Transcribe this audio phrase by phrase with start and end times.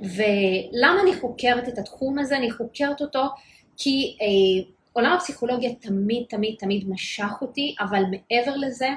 [0.00, 2.36] ולמה אני חוקרת את התחום הזה?
[2.36, 3.24] אני חוקרת אותו
[3.76, 8.88] כי אה, עולם הפסיכולוגיה תמיד תמיד תמיד משך אותי, אבל מעבר לזה,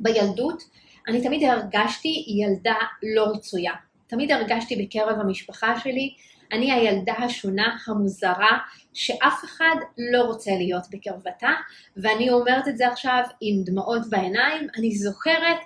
[0.00, 0.62] בילדות
[1.08, 3.72] אני תמיד הרגשתי ילדה לא רצויה.
[4.06, 6.14] תמיד הרגשתי בקרב המשפחה שלי,
[6.52, 8.58] אני הילדה השונה, המוזרה,
[8.94, 11.50] שאף אחד לא רוצה להיות בקרבתה,
[11.96, 14.66] ואני אומרת את זה עכשיו עם דמעות בעיניים.
[14.78, 15.58] אני זוכרת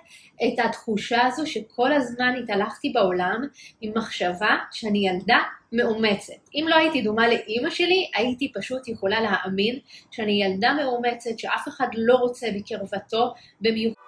[0.43, 3.41] את התחושה הזו שכל הזמן התהלכתי בעולם
[3.81, 5.39] עם מחשבה שאני ילדה
[5.71, 6.49] מאומצת.
[6.55, 9.79] אם לא הייתי דומה לאימא שלי, הייתי פשוט יכולה להאמין
[10.11, 14.00] שאני ילדה מאומצת שאף אחד לא רוצה בקרבתו במיוחד.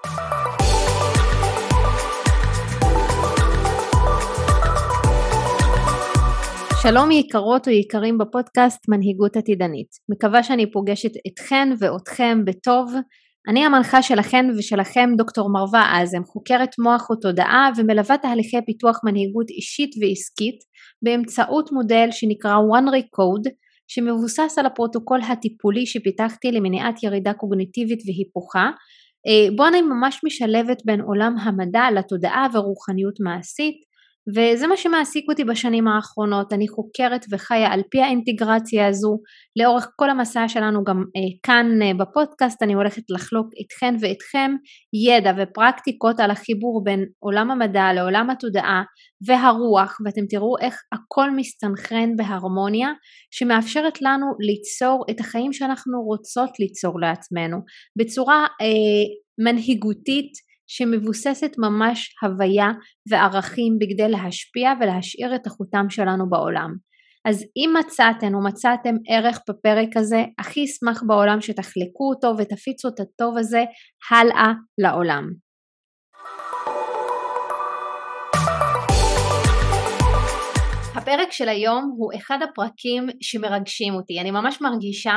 [6.83, 9.87] שלום יקרות או יקרים בפודקאסט מנהיגות עתידנית.
[10.09, 12.93] מקווה שאני פוגשת אתכן ואותכם בטוב.
[13.47, 19.89] אני המנחה שלכן ושלכם דוקטור מרווה אזם, חוקרת מוח ותודעה ומלווה תהליכי פיתוח מנהיגות אישית
[20.01, 20.59] ועסקית
[21.03, 23.49] באמצעות מודל שנקרא one recode
[23.87, 28.69] שמבוסס על הפרוטוקול הטיפולי שפיתחתי למניעת ירידה קוגניטיבית והיפוכה
[29.27, 33.92] אה, בו אני ממש משלבת בין עולם המדע לתודעה ורוחניות מעשית
[34.29, 39.17] וזה מה שמעסיק אותי בשנים האחרונות, אני חוקרת וחיה על פי האינטגרציה הזו,
[39.61, 44.55] לאורך כל המסע שלנו גם אה, כאן אה, בפודקאסט אני הולכת לחלוק איתכן ואיתכם
[45.07, 48.83] ידע ופרקטיקות על החיבור בין עולם המדע לעולם התודעה
[49.27, 52.89] והרוח ואתם תראו איך הכל מסתנכרן בהרמוניה
[53.31, 57.57] שמאפשרת לנו ליצור את החיים שאנחנו רוצות ליצור לעצמנו.
[57.99, 59.03] בצורה אה,
[59.45, 62.69] מנהיגותית שמבוססת ממש הוויה
[63.09, 66.69] וערכים בכדי להשפיע ולהשאיר את החותם שלנו בעולם.
[67.27, 72.99] אז אם מצאתן או מצאתם ערך בפרק הזה, הכי אשמח בעולם שתחלקו אותו ותפיצו את
[72.99, 73.63] הטוב הזה
[74.11, 75.23] הלאה לעולם.
[80.95, 85.13] הפרק של היום הוא אחד הפרקים שמרגשים אותי, אני ממש מרגישה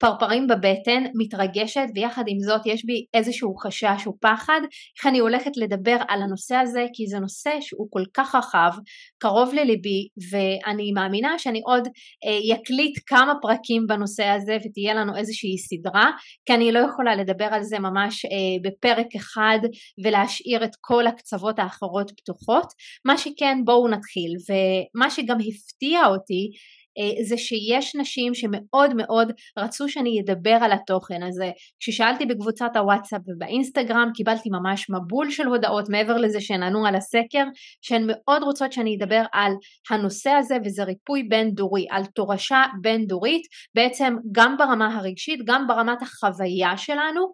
[0.00, 4.60] פרפרים בבטן, מתרגשת ויחד עם זאת יש בי איזשהו חשש או פחד
[4.98, 8.70] איך אני הולכת לדבר על הנושא הזה כי זה נושא שהוא כל כך רחב,
[9.18, 11.88] קרוב לליבי ואני מאמינה שאני עוד
[12.26, 16.10] אה, יקליט כמה פרקים בנושא הזה ותהיה לנו איזושהי סדרה
[16.46, 18.30] כי אני לא יכולה לדבר על זה ממש אה,
[18.70, 19.58] בפרק אחד
[20.04, 22.66] ולהשאיר את כל הקצוות האחרות פתוחות,
[23.04, 26.79] מה שכן בואו נתחיל ומה שגם הפתיע אותי אה,
[27.22, 31.50] זה שיש נשים שמאוד מאוד רצו שאני אדבר על התוכן הזה.
[31.80, 37.44] כששאלתי בקבוצת הוואטסאפ ובאינסטגרם קיבלתי ממש מבול של הודעות מעבר לזה שהן ענו על הסקר
[37.82, 39.52] שהן מאוד רוצות שאני אדבר על
[39.90, 43.42] הנושא הזה וזה ריפוי בין דורי, על תורשה בין דורית
[43.74, 47.32] בעצם גם ברמה הרגשית גם ברמת החוויה שלנו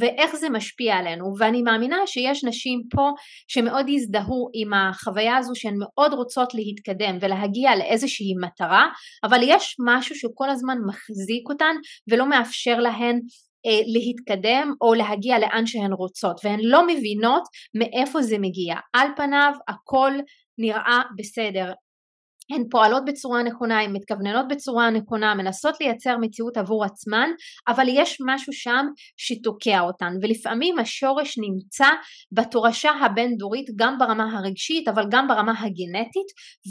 [0.00, 1.24] ואיך זה משפיע עלינו.
[1.38, 3.10] ואני מאמינה שיש נשים פה
[3.48, 8.86] שמאוד יזדהו עם החוויה הזו שהן מאוד רוצות להתקדם ולהגיע לאיזושהי מטרה
[9.24, 11.74] אבל יש משהו שכל הזמן מחזיק אותן
[12.10, 13.20] ולא מאפשר להן
[13.66, 17.42] אה, להתקדם או להגיע לאן שהן רוצות והן לא מבינות
[17.74, 18.74] מאיפה זה מגיע.
[18.92, 20.12] על פניו הכל
[20.58, 21.72] נראה בסדר
[22.50, 27.30] הן פועלות בצורה נכונה, הן מתכווננות בצורה נכונה, מנסות לייצר מציאות עבור עצמן,
[27.68, 28.86] אבל יש משהו שם
[29.16, 31.86] שתוקע אותן, ולפעמים השורש נמצא
[32.32, 36.26] בתורשה הבין-דורית גם ברמה הרגשית, אבל גם ברמה הגנטית,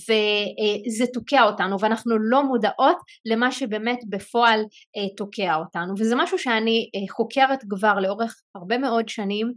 [0.10, 4.60] וזה תוקע אותנו, ואנחנו לא מודעות למה שבאמת בפועל
[4.98, 9.52] אה, תוקע אותנו, וזה משהו שאני אה, חוקרת כבר לאורך הרבה מאוד שנים,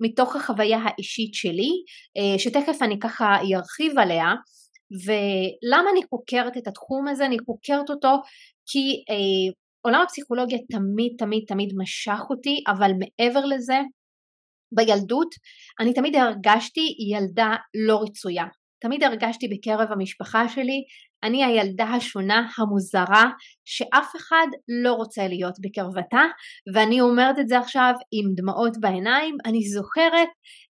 [0.00, 1.70] מתוך החוויה האישית שלי,
[2.16, 4.34] אה, שתכף אני ככה ארחיב עליה,
[5.04, 7.26] ולמה אני חוקרת את התחום הזה?
[7.26, 8.16] אני חוקרת אותו
[8.66, 13.80] כי אה, עולם הפסיכולוגיה תמיד תמיד תמיד משך אותי, אבל מעבר לזה,
[14.72, 15.34] בילדות
[15.80, 17.54] אני תמיד הרגשתי ילדה
[17.86, 18.44] לא רצויה.
[18.80, 20.84] תמיד הרגשתי בקרב המשפחה שלי,
[21.24, 23.24] אני הילדה השונה, המוזרה,
[23.64, 24.46] שאף אחד
[24.84, 26.22] לא רוצה להיות בקרבתה,
[26.74, 30.28] ואני אומרת את זה עכשיו עם דמעות בעיניים, אני זוכרת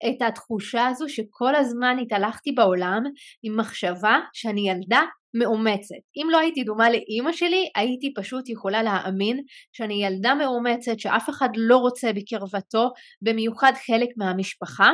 [0.10, 3.04] את התחושה הזו שכל הזמן התהלכתי בעולם
[3.44, 5.02] עם מחשבה שאני ילדה
[5.34, 6.02] מאומצת.
[6.18, 9.40] אם לא הייתי דומה לאימא שלי, הייתי פשוט יכולה להאמין
[9.72, 12.90] שאני ילדה מאומצת שאף אחד לא רוצה בקרבתו,
[13.22, 14.90] במיוחד חלק מהמשפחה.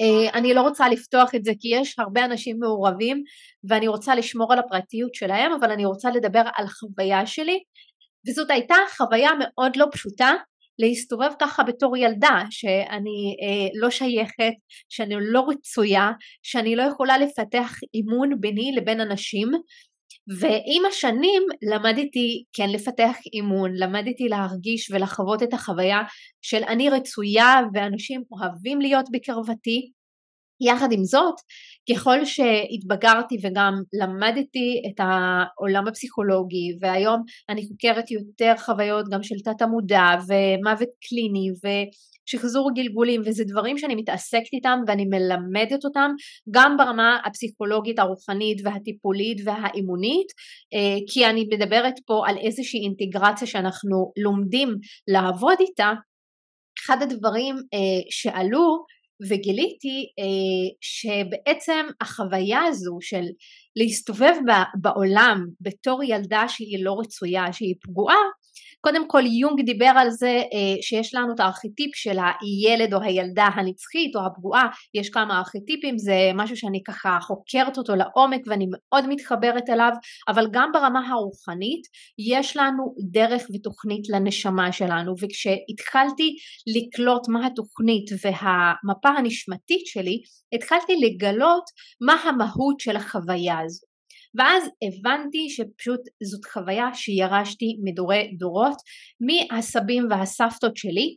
[0.00, 3.22] אה, אני לא רוצה לפתוח את זה כי יש הרבה אנשים מעורבים
[3.68, 7.58] ואני רוצה לשמור על הפרטיות שלהם אבל אני רוצה לדבר על חוויה שלי.
[8.28, 10.32] וזאת הייתה חוויה מאוד לא פשוטה
[10.78, 14.52] להסתובב ככה בתור ילדה שאני אה, לא שייכת,
[14.88, 16.10] שאני לא רצויה,
[16.42, 19.52] שאני לא יכולה לפתח אימון ביני לבין אנשים
[20.28, 26.02] ועם השנים למדתי כן לפתח אימון, למדתי להרגיש ולחוות את החוויה
[26.42, 29.90] של אני רצויה ואנשים אוהבים להיות בקרבתי
[30.60, 31.34] יחד עם זאת,
[31.90, 39.62] ככל שהתבגרתי וגם למדתי את העולם הפסיכולוגי והיום אני חוקרת יותר חוויות גם של תת
[39.62, 46.10] עמודע ומוות קליני ושחזור גלגולים וזה דברים שאני מתעסקת איתם ואני מלמדת אותם
[46.50, 50.26] גם ברמה הפסיכולוגית הרוחנית והטיפולית והאימונית
[50.74, 54.68] אה, כי אני מדברת פה על איזושהי אינטגרציה שאנחנו לומדים
[55.08, 55.92] לעבוד איתה.
[56.84, 58.84] אחד הדברים אה, שעלו
[59.28, 63.24] וגיליתי אה, שבעצם החוויה הזו של
[63.76, 64.34] להסתובב
[64.80, 68.16] בעולם בתור ילדה שהיא לא רצויה, שהיא פגועה,
[68.84, 73.44] קודם כל יונג דיבר על זה אה, שיש לנו את הארכיטיפ של הילד או הילדה
[73.54, 79.08] הנצחית או הפגועה, יש כמה ארכיטיפים, זה משהו שאני ככה חוקרת אותו לעומק ואני מאוד
[79.08, 79.90] מתחברת אליו,
[80.28, 81.82] אבל גם ברמה הרוחנית
[82.18, 86.36] יש לנו דרך ותוכנית לנשמה שלנו וכשהתחלתי
[86.66, 90.22] לקלוט מה התוכנית והמפה הנשמתית שלי,
[90.54, 91.64] התחלתי לגלות
[92.00, 93.93] מה המהות של החוויה הזו.
[94.38, 98.76] ואז הבנתי שפשוט זאת חוויה שירשתי מדורי דורות
[99.20, 101.16] מהסבים והסבתות שלי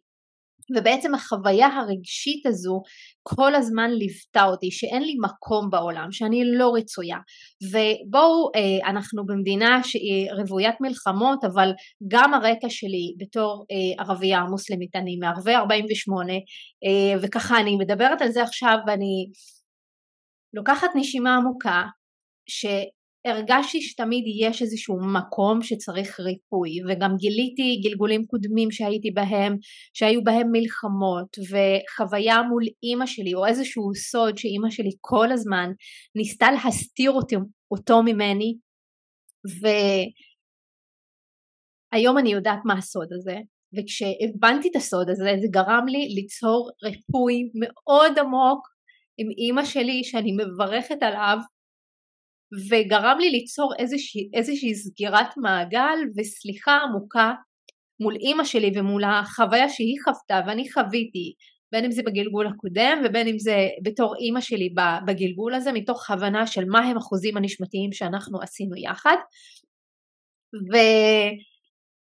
[0.75, 2.81] ובעצם החוויה הרגשית הזו
[3.24, 7.18] כל הזמן ליוותה אותי שאין לי מקום בעולם שאני לא רצויה.
[7.64, 11.69] ובואו אה, אנחנו במדינה שהיא רוויית מלחמות אבל
[12.08, 18.31] גם הרקע שלי בתור אה, ערבייה מוסלמית אני מערבי 48 אה, וככה אני מדברת על
[18.31, 19.31] זה עכשיו ואני
[20.54, 21.84] לוקחת נשימה עמוקה
[22.50, 22.66] ש...
[23.27, 29.56] הרגשתי שתמיד יש איזשהו מקום שצריך ריפוי וגם גיליתי גלגולים קודמים שהייתי בהם
[29.94, 35.69] שהיו בהם מלחמות וחוויה מול אימא שלי או איזשהו סוד שאימא שלי כל הזמן
[36.15, 37.38] ניסתה להסתיר אותו,
[37.71, 38.57] אותו ממני
[41.94, 43.38] והיום אני יודעת מה הסוד הזה
[43.77, 48.68] וכשהבנתי את הסוד הזה זה גרם לי ליצור ריפוי מאוד עמוק
[49.18, 51.38] עם אימא שלי שאני מברכת עליו
[52.69, 57.33] וגרם לי ליצור איזושהי, איזושהי סגירת מעגל וסליחה עמוקה
[57.99, 61.33] מול אימא שלי ומול החוויה שהיא חוותה ואני חוויתי
[61.71, 64.69] בין אם זה בגלגול הקודם ובין אם זה בתור אימא שלי
[65.07, 69.15] בגלגול הזה מתוך הבנה של מה הם החוזים הנשמתיים שאנחנו עשינו יחד.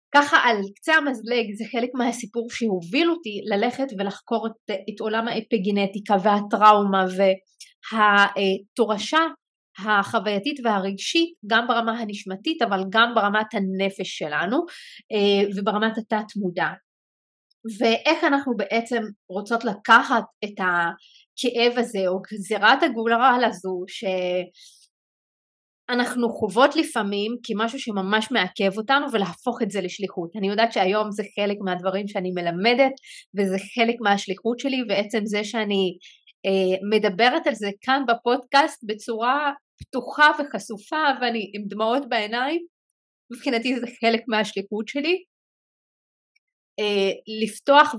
[0.10, 6.16] וככה על קצה המזלג זה חלק מהסיפור שהוביל אותי ללכת ולחקור את, את עולם האפיגנטיקה
[6.24, 7.06] והטראומה
[7.92, 9.20] והתורשה
[9.80, 14.58] החווייתית והרגשית גם ברמה הנשמתית אבל גם ברמת הנפש שלנו
[15.12, 16.68] אה, וברמת התת מודע
[17.80, 23.84] ואיך אנחנו בעצם רוצות לקחת את הכאב הזה או גזירת הגורל הזו
[25.88, 30.36] שאנחנו חוות לפעמים כמשהו שממש מעכב אותנו ולהפוך את זה לשליחות.
[30.36, 32.94] אני יודעת שהיום זה חלק מהדברים שאני מלמדת
[33.36, 35.98] וזה חלק מהשליחות שלי ועצם זה שאני
[36.46, 42.66] אה, מדברת על זה כאן בפודקאסט בצורה פתוחה וחשופה ואני עם דמעות בעיניים,
[43.34, 45.24] מבחינתי זה חלק מהשליחות שלי.
[46.80, 47.12] אה,
[47.44, 47.96] לפתוח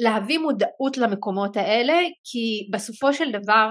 [0.00, 3.68] ולהביא מודעות למקומות האלה כי בסופו של דבר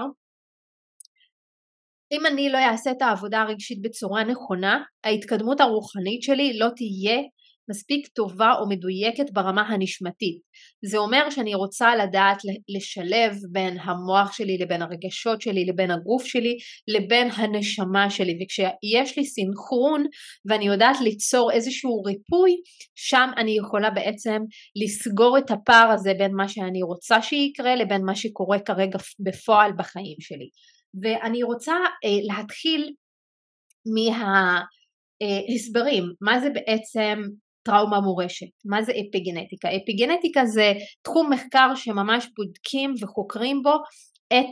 [2.12, 7.18] אם אני לא אעשה את העבודה הרגשית בצורה נכונה, ההתקדמות הרוחנית שלי לא תהיה
[7.70, 10.40] מספיק טובה או מדויקת ברמה הנשמתית.
[10.84, 12.38] זה אומר שאני רוצה לדעת
[12.76, 16.56] לשלב בין המוח שלי לבין הרגשות שלי לבין הגוף שלי
[16.88, 20.04] לבין הנשמה שלי וכשיש לי סינכרון
[20.48, 22.56] ואני יודעת ליצור איזשהו ריפוי
[22.94, 24.38] שם אני יכולה בעצם
[24.76, 30.16] לסגור את הפער הזה בין מה שאני רוצה שיקרה לבין מה שקורה כרגע בפועל בחיים
[30.20, 30.48] שלי.
[31.02, 31.72] ואני רוצה
[32.04, 32.92] אה, להתחיל
[35.22, 37.22] מההסברים, אה, מה זה בעצם
[37.62, 38.46] טראומה מורשת.
[38.64, 39.68] מה זה אפיגנטיקה?
[39.68, 43.74] אפיגנטיקה זה תחום מחקר שממש בודקים וחוקרים בו
[44.32, 44.46] את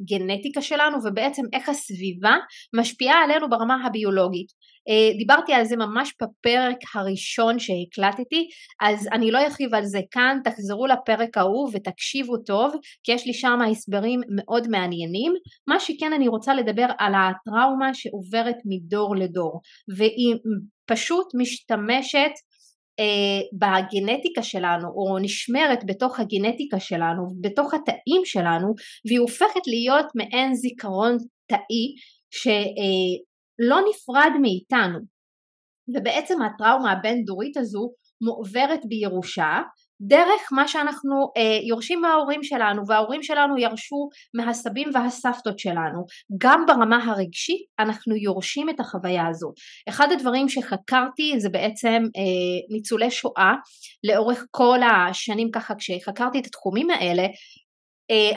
[0.00, 2.36] הגנטיקה שלנו ובעצם איך הסביבה
[2.74, 4.63] משפיעה עלינו ברמה הביולוגית.
[4.88, 8.48] אה, דיברתי על זה ממש בפרק הראשון שהקלטתי
[8.80, 12.74] אז אני לא ארחיב על זה כאן תחזרו לפרק ההוא ותקשיבו טוב
[13.04, 15.32] כי יש לי שם הסברים מאוד מעניינים.
[15.66, 19.60] מה שכן אני רוצה לדבר על הטראומה שעוברת מדור לדור
[19.96, 20.34] והיא
[20.86, 22.32] פשוט משתמשת
[23.00, 28.74] אה, בגנטיקה שלנו או נשמרת בתוך הגנטיקה שלנו בתוך התאים שלנו
[29.06, 31.94] והיא הופכת להיות מעין זיכרון תאי
[33.60, 34.98] שלא נפרד מאיתנו.
[35.96, 39.60] ובעצם הטראומה הבין דורית הזו מועברת בירושה
[40.00, 46.04] דרך מה שאנחנו אה, יורשים מההורים שלנו וההורים שלנו ירשו מהסבים והסבתות שלנו.
[46.38, 49.52] גם ברמה הרגשית אנחנו יורשים את החוויה הזו.
[49.88, 53.54] אחד הדברים שחקרתי זה בעצם אה, ניצולי שואה
[54.04, 57.26] לאורך כל השנים ככה כשחקרתי את התחומים האלה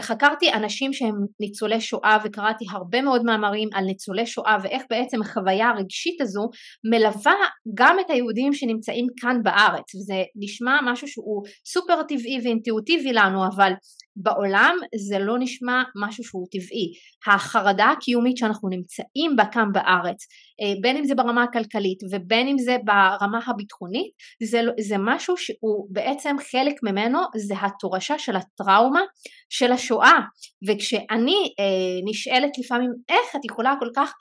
[0.02, 5.70] חקרתי אנשים שהם ניצולי שואה וקראתי הרבה מאוד מאמרים על ניצולי שואה ואיך בעצם החוויה
[5.70, 6.50] הרגשית הזו
[6.92, 7.36] מלווה
[7.74, 9.96] גם את היהודים שנמצאים כאן בארץ.
[9.96, 13.72] וזה נשמע משהו שהוא סופר טבעי ואינטואיטיבי לנו אבל
[14.18, 16.94] בעולם זה לא נשמע משהו שהוא טבעי.
[17.28, 20.28] החרדה הקיומית שאנחנו נמצאים בה כאן בארץ,
[20.62, 24.12] אה, בין אם זה ברמה הכלכלית ובין אם זה ברמה הביטחונית,
[24.44, 29.02] זה, לא, זה משהו שהוא בעצם חלק ממנו זה התורשה של הטראומה
[29.50, 30.20] של השואה.
[30.68, 34.14] וכשאני אה, נשאלת לפעמים איך את יכולה כל כך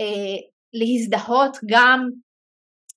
[0.00, 0.36] אה,
[0.72, 2.08] להזדהות גם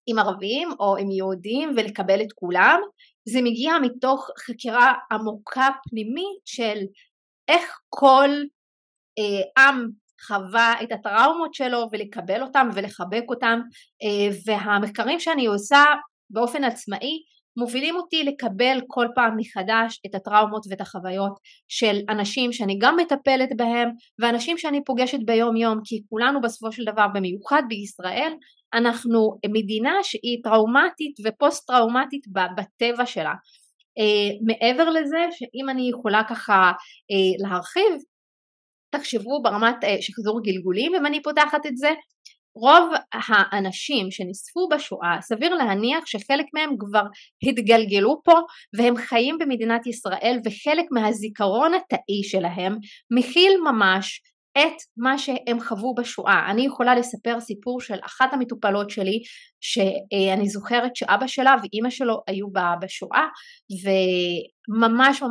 [0.08, 2.80] עם ערבים או עם יהודים ולקבל את כולם,
[3.26, 6.78] זה מגיע מתוך חקירה עמוקה פנימית של
[7.48, 8.30] איך כל
[9.20, 9.88] אה, עם
[10.28, 13.60] חווה את הטראומות שלו ולקבל אותם ולחבק אותם
[14.04, 15.84] אה, והמחקרים שאני עושה
[16.30, 17.20] באופן עצמאי
[17.58, 23.50] מובילים אותי לקבל כל פעם מחדש את הטראומות ואת החוויות של אנשים שאני גם מטפלת
[23.58, 23.90] בהם
[24.20, 28.34] ואנשים שאני פוגשת ביום יום כי כולנו בסופו של דבר במיוחד בישראל
[28.76, 32.28] אנחנו מדינה שהיא טראומטית ופוסט טראומטית
[32.58, 33.34] בטבע שלה.
[34.00, 37.94] Uh, מעבר לזה שאם אני יכולה ככה uh, להרחיב
[38.90, 41.90] תחשבו ברמת uh, שחזור גלגולים אם אני פותחת את זה
[42.56, 47.04] רוב האנשים שנספו בשואה סביר להניח שחלק מהם כבר
[47.44, 48.34] התגלגלו פה
[48.78, 52.76] והם חיים במדינת ישראל וחלק מהזיכרון התאי שלהם
[53.12, 54.22] מכיל ממש
[54.58, 56.52] את מה שהם חוו בשואה.
[56.52, 59.22] אני יכולה לספר סיפור של אחת המטופלות שלי
[59.62, 62.48] שאני זוכרת שאבא שלה ואימא שלו היו
[62.82, 63.28] בשואה
[63.72, 65.22] וממש ממש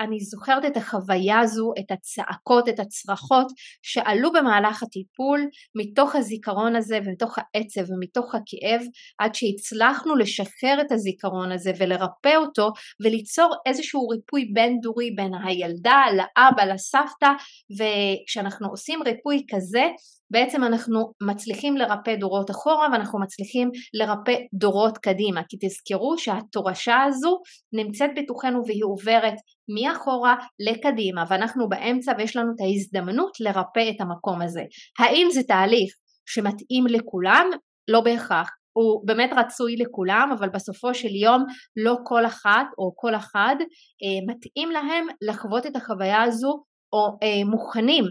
[0.00, 3.46] אני זוכרת את החוויה הזו, את הצעקות, את הצרחות
[3.82, 8.80] שעלו במהלך הטיפול מתוך הזיכרון הזה ומתוך העצב ומתוך הכאב
[9.18, 16.04] עד שהצלחנו לשחרר את הזיכרון הזה ולרפא אותו וליצור איזשהו ריפוי בין דורי בין הילדה
[16.16, 17.30] לאבא לסבתא
[17.78, 19.84] וכשאנחנו עושים ריפוי כזה
[20.30, 27.40] בעצם אנחנו מצליחים לרפא דורות אחורה ואנחנו מצליחים לרפא דורות קדימה כי תזכרו שהתורשה הזו
[27.72, 29.34] נמצאת בתוכנו והיא עוברת
[29.74, 30.34] מאחורה
[30.68, 34.62] לקדימה ואנחנו באמצע ויש לנו את ההזדמנות לרפא את המקום הזה.
[34.98, 35.94] האם זה תהליך
[36.26, 37.46] שמתאים לכולם?
[37.88, 38.50] לא בהכרח.
[38.72, 41.44] הוא באמת רצוי לכולם אבל בסופו של יום
[41.76, 47.44] לא כל אחת או כל אחד אה, מתאים להם לחוות את החוויה הזו או אה,
[47.50, 48.04] מוכנים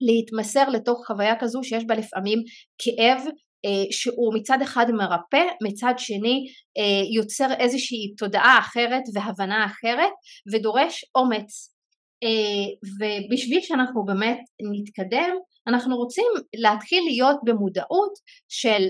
[0.00, 2.38] להתמסר לתוך חוויה כזו שיש בה לפעמים
[2.78, 3.20] כאב
[3.64, 6.46] אה, שהוא מצד אחד מרפא, מצד שני
[6.78, 10.12] אה, יוצר איזושהי תודעה אחרת והבנה אחרת
[10.52, 11.74] ודורש אומץ.
[12.22, 14.40] אה, ובשביל שאנחנו באמת
[14.72, 15.30] נתקדם
[15.66, 18.12] אנחנו רוצים להתחיל להיות במודעות
[18.48, 18.82] של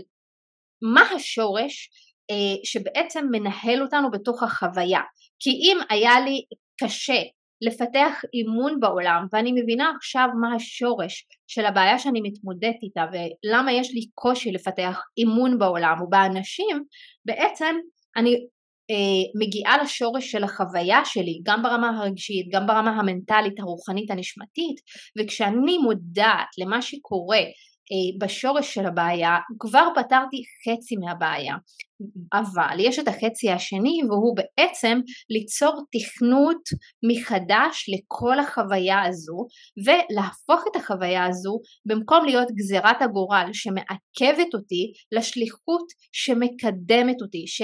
[0.94, 1.90] מה השורש
[2.64, 5.00] שבעצם מנהל אותנו בתוך החוויה
[5.40, 6.44] כי אם היה לי
[6.80, 7.22] קשה
[7.60, 13.94] לפתח אימון בעולם ואני מבינה עכשיו מה השורש של הבעיה שאני מתמודדת איתה ולמה יש
[13.94, 16.84] לי קושי לפתח אימון בעולם ובאנשים
[17.24, 17.76] בעצם
[18.16, 18.46] אני
[18.90, 24.80] אה, מגיעה לשורש של החוויה שלי גם ברמה הרגשית גם ברמה המנטלית הרוחנית הנשמתית
[25.18, 31.54] וכשאני מודעת למה שקורה אה, בשורש של הבעיה כבר פתרתי חצי מהבעיה
[32.32, 34.98] אבל יש את החצי השני והוא בעצם
[35.30, 36.62] ליצור תכנות
[37.10, 39.46] מחדש לכל החוויה הזו
[39.86, 47.62] ולהפוך את החוויה הזו במקום להיות גזירת הגורל שמעכבת אותי לשליחות שמקדמת אותי ש...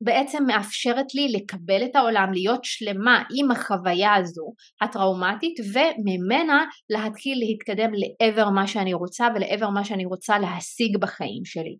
[0.00, 7.90] בעצם מאפשרת לי לקבל את העולם, להיות שלמה עם החוויה הזו הטראומטית וממנה להתחיל להתקדם
[7.94, 11.76] לעבר מה שאני רוצה ולעבר מה שאני רוצה להשיג בחיים שלי.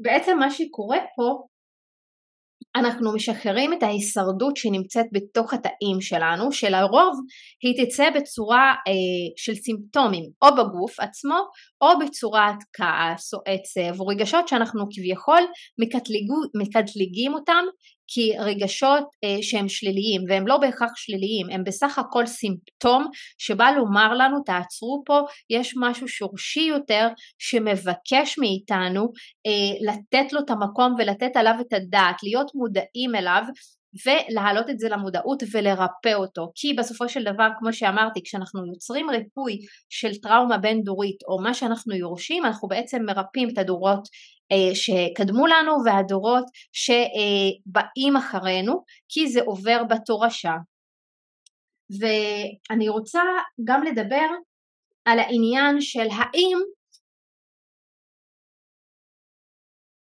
[0.00, 1.46] ובעצם מה שקורה פה
[2.76, 7.20] אנחנו משחררים את ההישרדות שנמצאת בתוך התאים שלנו, שלרוב
[7.62, 8.92] היא תצא בצורה אה,
[9.36, 11.38] של סימפטומים, או בגוף עצמו,
[11.82, 15.42] או בצורת כעס או עצב, או רגשות שאנחנו כביכול
[15.80, 17.64] מקטלגו, מקטלגים אותם
[18.08, 23.06] כרגשות אה, שהם שליליים, והם לא בהכרח שליליים, הם בסך הכל סימפטום
[23.38, 29.08] שבא לומר לנו תעצרו פה, יש משהו שורשי יותר שמבקש מאיתנו
[29.46, 33.42] אה, לתת לו את המקום ולתת עליו את הדעת, להיות מודעים אליו
[34.06, 36.52] ולהעלות את זה למודעות ולרפא אותו.
[36.54, 41.54] כי בסופו של דבר כמו שאמרתי כשאנחנו יוצרים ריפוי של טראומה בין דורית או מה
[41.54, 44.08] שאנחנו יורשים אנחנו בעצם מרפאים את הדורות
[44.74, 50.54] שקדמו לנו והדורות שבאים אחרינו כי זה עובר בתורשה
[52.00, 53.22] ואני רוצה
[53.64, 54.26] גם לדבר
[55.04, 56.58] על העניין של האם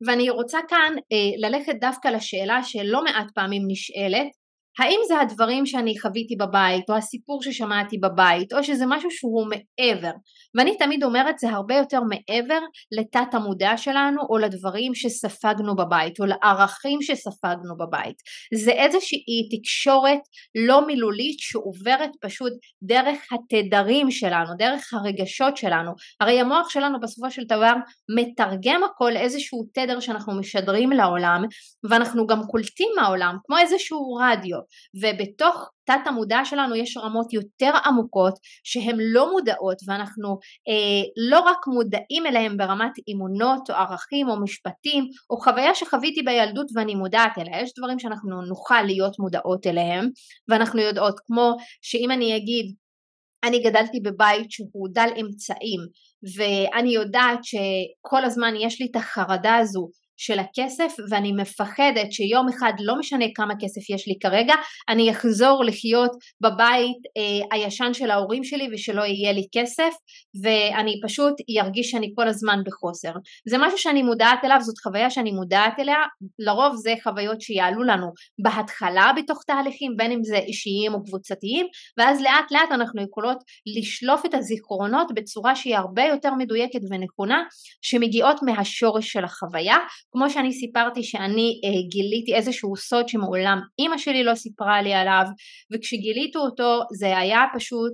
[0.08, 4.28] ואני רוצה כאן אה, ללכת דווקא לשאלה שלא מעט פעמים נשאלת,
[4.80, 10.12] האם זה הדברים שאני חוויתי בבית או הסיפור ששמעתי בבית או שזה משהו שהוא מעבר?
[10.58, 12.60] ואני תמיד אומרת זה הרבה יותר מעבר
[12.92, 18.16] לתת המודע שלנו או לדברים שספגנו בבית או לערכים שספגנו בבית.
[18.54, 20.20] זה איזושהי תקשורת
[20.68, 22.54] לא מילולית שעוברת פשוט
[22.84, 25.92] דרך התדרים שלנו דרך הרגשות שלנו.
[26.22, 27.74] הרי המוח שלנו בסופו של דבר
[28.18, 31.44] מתרגם הכל לאיזשהו תדר שאנחנו משדרים לעולם
[31.90, 34.58] ואנחנו גם קולטים מהעולם כמו איזשהו רדיו
[35.02, 38.34] ובתוך תת המודע שלנו יש רמות יותר עמוקות
[38.64, 40.30] שהן לא מודעות ואנחנו
[40.70, 46.68] אה, לא רק מודעים אליהן ברמת אמונות או ערכים או משפטים או חוויה שחוויתי בילדות
[46.76, 50.10] ואני מודעת אליה, יש דברים שאנחנו נוכל להיות מודעות אליהם
[50.50, 52.76] ואנחנו יודעות כמו שאם אני אגיד
[53.44, 55.80] אני גדלתי בבית שהוא דל אמצעים
[56.38, 62.74] ואני יודעת שכל הזמן יש לי את החרדה הזו של הכסף ואני מפחדת שיום אחד
[62.80, 64.54] לא משנה כמה כסף יש לי כרגע
[64.90, 69.94] אני אחזור לחיות בבית אה, הישן של ההורים שלי ושלא יהיה לי כסף
[70.44, 73.12] ואני פשוט ארגיש שאני כל הזמן בחוסר.
[73.50, 75.98] זה משהו שאני מודעת אליו זאת חוויה שאני מודעת אליה
[76.40, 82.22] לרוב זה חוויות שיעלו לנו בהתחלה בתוך תהליכים בין אם זה אישיים או קבוצתיים ואז
[82.22, 83.38] לאט לאט אנחנו יכולות
[83.78, 87.44] לשלוף את הזיכרונות בצורה שהיא הרבה יותר מדויקת ונכונה
[87.82, 89.78] שמגיעות מהשורש של החוויה
[90.18, 95.24] כמו שאני סיפרתי שאני אה, גיליתי איזשהו סוד שמעולם אימא שלי לא סיפרה לי עליו
[95.74, 97.94] וכשגיליתי אותו זה היה פשוט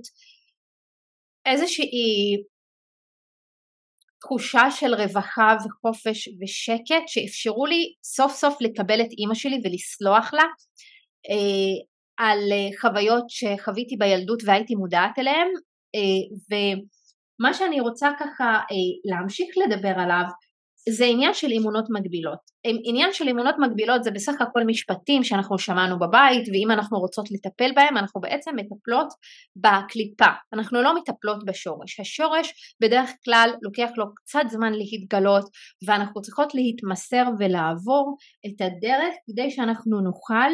[1.46, 2.36] איזושהי
[4.20, 10.44] תחושה של רווחה וחופש ושקט שאפשרו לי סוף סוף לקבל את אימא שלי ולסלוח לה
[11.30, 11.76] אה,
[12.16, 15.48] על אה, חוויות שחוויתי בילדות והייתי מודעת אליהן
[15.94, 20.24] אה, ומה שאני רוצה ככה אה, להמשיך לדבר עליו
[20.88, 22.38] זה עניין של אמונות מגבילות.
[22.64, 27.72] עניין של אמונות מגבילות זה בסך הכל משפטים שאנחנו שמענו בבית ואם אנחנו רוצות לטפל
[27.74, 29.08] בהם אנחנו בעצם מטפלות
[29.56, 32.00] בקליפה, אנחנו לא מטפלות בשורש.
[32.00, 35.44] השורש בדרך כלל לוקח לו קצת זמן להתגלות
[35.86, 38.16] ואנחנו צריכות להתמסר ולעבור
[38.46, 40.52] את הדרך כדי שאנחנו נוכל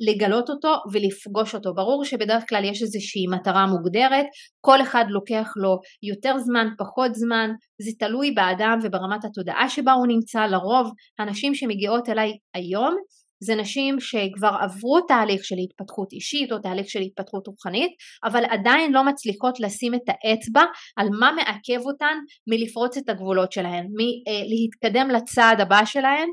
[0.00, 1.74] לגלות אותו ולפגוש אותו.
[1.74, 4.26] ברור שבדרך כלל יש איזושהי מטרה מוגדרת,
[4.60, 7.50] כל אחד לוקח לו יותר זמן, פחות זמן,
[7.82, 12.96] זה תלוי באדם וברמת התודעה שבה הוא נמצא, לרוב הנשים שמגיעות אליי היום
[13.40, 17.90] זה נשים שכבר עברו תהליך של התפתחות אישית או תהליך של התפתחות רוחנית
[18.24, 20.62] אבל עדיין לא מצליחות לשים את האצבע
[20.96, 26.28] על מה מעכב אותן מלפרוץ את הגבולות שלהן, מלהתקדם לצעד הבא שלהן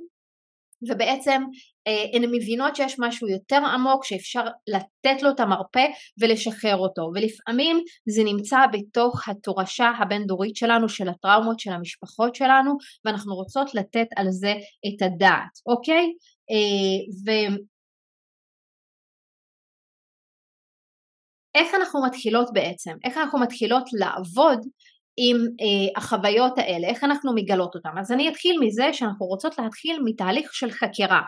[0.90, 1.75] ובעצם אה,
[2.14, 5.86] הן מבינות שיש משהו יותר עמוק שאפשר לתת לו את המרפא
[6.22, 12.78] ולשחרר אותו ולפעמים זה נמצא בתוך התורשה הבין דורית שלנו של הטראומות של המשפחות שלנו
[13.06, 14.54] ואנחנו רוצות לתת על זה
[14.88, 16.14] את הדעת אוקיי
[16.52, 17.56] אה, ו...
[21.56, 22.92] איך אנחנו מתחילות בעצם?
[23.04, 24.60] איך אנחנו מתחילות לעבוד
[25.18, 27.90] עם אה, החוויות האלה, איך אנחנו מגלות אותן.
[28.00, 31.22] אז אני אתחיל מזה שאנחנו רוצות להתחיל מתהליך של חקירה.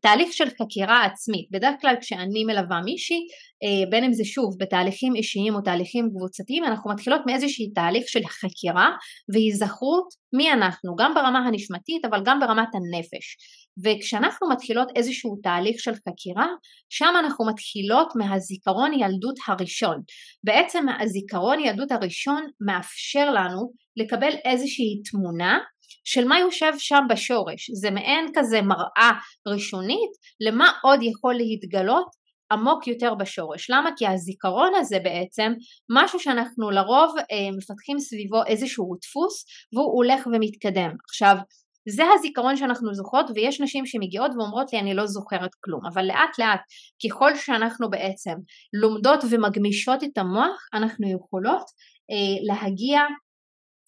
[0.00, 1.48] תהליך של חקירה עצמית.
[1.50, 3.26] בדרך כלל כשאני מלווה מישהי,
[3.62, 8.20] אה, בין אם זה שוב בתהליכים אישיים או תהליכים קבוצתיים, אנחנו מתחילות מאיזשהי תהליך של
[8.26, 8.90] חקירה
[9.34, 13.36] והיזכרות מי אנחנו, גם ברמה הנשמתית אבל גם ברמת הנפש.
[13.84, 16.46] וכשאנחנו מתחילות איזשהו תהליך של חקירה,
[16.88, 20.00] שם אנחנו מתחילות מהזיכרון ילדות הראשון.
[20.44, 25.58] בעצם הזיכרון ילדות הראשון מאפשר לנו לקבל איזושהי תמונה
[26.04, 29.10] של מה יושב שם בשורש, זה מעין כזה מראה
[29.48, 32.20] ראשונית למה עוד יכול להתגלות
[32.52, 33.70] עמוק יותר בשורש.
[33.70, 33.90] למה?
[33.96, 35.52] כי הזיכרון הזה בעצם
[35.90, 40.90] משהו שאנחנו לרוב אה, מפתחים סביבו איזשהו דפוס והוא הולך ומתקדם.
[41.08, 41.36] עכשיו
[41.88, 46.38] זה הזיכרון שאנחנו זוכרות ויש נשים שמגיעות ואומרות לי אני לא זוכרת כלום אבל לאט
[46.38, 46.60] לאט
[47.04, 48.34] ככל שאנחנו בעצם
[48.72, 51.64] לומדות ומגמישות את המוח אנחנו יכולות
[52.10, 53.00] אה, להגיע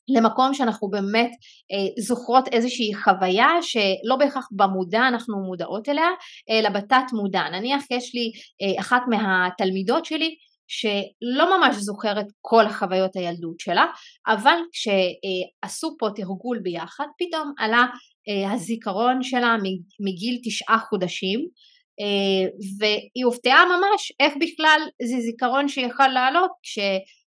[0.09, 1.31] למקום שאנחנו באמת
[1.73, 6.09] אה, זוכרות איזושהי חוויה שלא בהכרח במודע אנחנו מודעות אליה
[6.51, 7.43] אלא בתת מודע.
[7.53, 10.37] נניח יש לי אה, אחת מהתלמידות שלי
[10.69, 13.87] שלא ממש זוכרת כל חוויות הילדות שלה
[14.27, 17.87] אבל כשעשו פה תרגול ביחד פתאום עלה
[18.29, 19.57] אה, הזיכרון שלה
[20.01, 21.47] מגיל תשעה חודשים
[22.01, 26.79] אה, והיא הופתעה ממש איך בכלל זה זיכרון שיכול לעלות כש...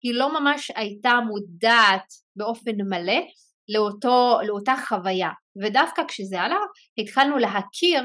[0.04, 3.22] היא לא ממש הייתה מודעת באופן מלא
[3.70, 5.30] לאותו, לאותה חוויה.
[5.64, 6.60] ודווקא כשזה עלה
[6.98, 8.04] התחלנו להכיר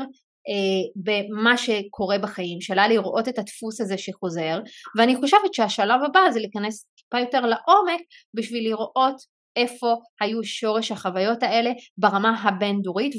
[0.48, 4.60] אה, במה שקורה בחיים שלה לראות את הדפוס הזה שחוזר.
[4.98, 8.00] ואני חושבת שהשלב הבא זה להיכנס טיפה יותר לעומק
[8.34, 13.14] בשביל לראות איפה היו שורש החוויות האלה ברמה הבין-דורית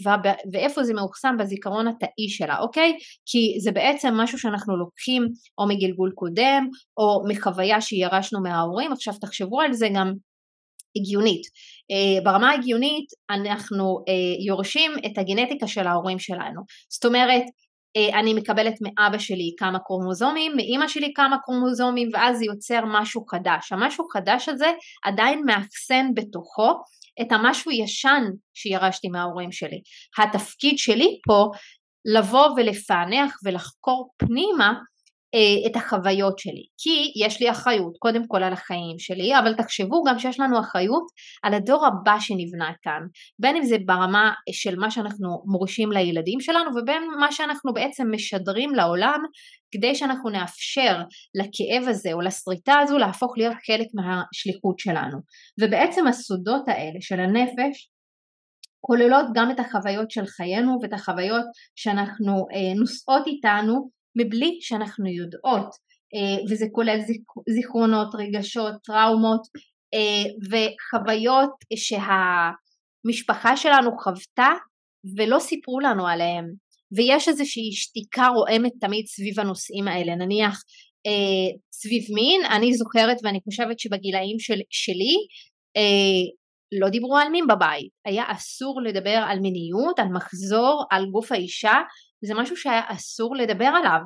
[0.54, 2.98] ואיפה זה מאוחסן בזיכרון התאי שלה, אוקיי?
[3.26, 6.67] כי זה בעצם משהו שאנחנו לוקחים או מגלגול קודם
[6.98, 10.12] או מחוויה שירשנו מההורים, עכשיו תחשבו על זה גם
[10.98, 11.41] הגיונית.
[11.91, 16.62] Uh, ברמה ההגיונית אנחנו uh, יורשים את הגנטיקה של ההורים שלנו.
[16.89, 17.43] זאת אומרת,
[18.13, 23.71] אני מקבלת מאבא שלי כמה קרומוזומים, מאימא שלי כמה קרומוזומים, ואז זה יוצר משהו חדש.
[23.71, 24.71] המשהו חדש הזה
[25.03, 26.71] עדיין מאחסן בתוכו
[27.21, 29.81] את המשהו ישן שירשתי מההורים שלי.
[30.17, 31.51] התפקיד שלי פה
[32.05, 34.79] לבוא ולפענח ולחקור פנימה אה,
[35.67, 40.19] את החוויות שלי, כי יש לי אחריות קודם כל על החיים שלי, אבל תחשבו גם
[40.19, 41.04] שיש לנו אחריות
[41.43, 43.02] על הדור הבא שנבנה כאן,
[43.39, 48.76] בין אם זה ברמה של מה שאנחנו מורישים לילדים שלנו ובין מה שאנחנו בעצם משדרים
[48.76, 49.19] לעולם
[49.71, 50.98] כדי שאנחנו נאפשר
[51.36, 55.17] לכאב הזה או לשריטה הזו להפוך להיות חלק מהשליחות שלנו.
[55.62, 57.89] ובעצם הסודות האלה של הנפש
[58.82, 61.45] כוללות גם את החוויות של חיינו ואת החוויות
[61.76, 65.75] שאנחנו אה, נושאות איתנו מבלי שאנחנו יודעות.
[66.15, 66.99] אה, וזה כולל
[67.49, 69.41] זיכרונות, רגשות, טראומות
[69.93, 74.49] אה, וחוויות שהמשפחה שלנו חוותה
[75.17, 76.45] ולא סיפרו לנו עליהם.
[76.91, 80.15] ויש איזושהי שתיקה רועמת תמיד סביב הנושאים האלה.
[80.15, 80.63] נניח
[81.08, 85.15] אה, סביב מין אני זוכרת ואני חושבת שבגילאים של, שלי
[86.71, 87.89] לא דיברו על מין בבית.
[88.06, 91.73] היה אסור לדבר על מיניות על מחזור על גוף האישה
[92.25, 93.99] זה משהו שהיה אסור לדבר עליו.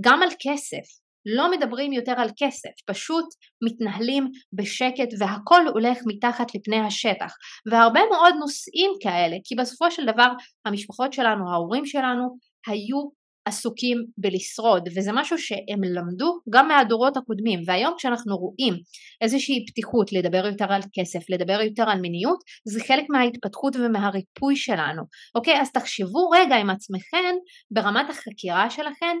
[0.00, 3.24] גם על כסף, לא מדברים יותר על כסף, פשוט
[3.64, 7.34] מתנהלים בשקט והכל הולך מתחת לפני השטח.
[7.70, 10.28] והרבה מאוד נושאים כאלה, כי בסופו של דבר
[10.66, 17.60] המשפחות שלנו, ההורים שלנו, היו עסוקים בלשרוד וזה משהו שהם למדו גם מהדורות הקודמים.
[17.66, 18.74] והיום כשאנחנו רואים
[19.20, 25.02] איזושהי פתיחות לדבר יותר על כסף, לדבר יותר על מיניות זה חלק מההתפתחות ומהריפוי שלנו.
[25.34, 25.60] אוקיי?
[25.60, 27.34] אז תחשבו רגע עם עצמכם
[27.70, 29.16] ברמת החקירה שלכם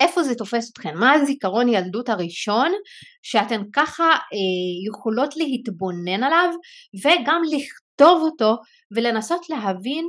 [0.00, 0.98] איפה זה תופס אתכם?
[0.98, 2.72] מה הזיכרון ילדות הראשון
[3.22, 6.48] שאתן ככה אה, יכולות להתבונן עליו
[7.04, 8.56] וגם לכתוב אותו
[8.96, 10.06] ולנסות להבין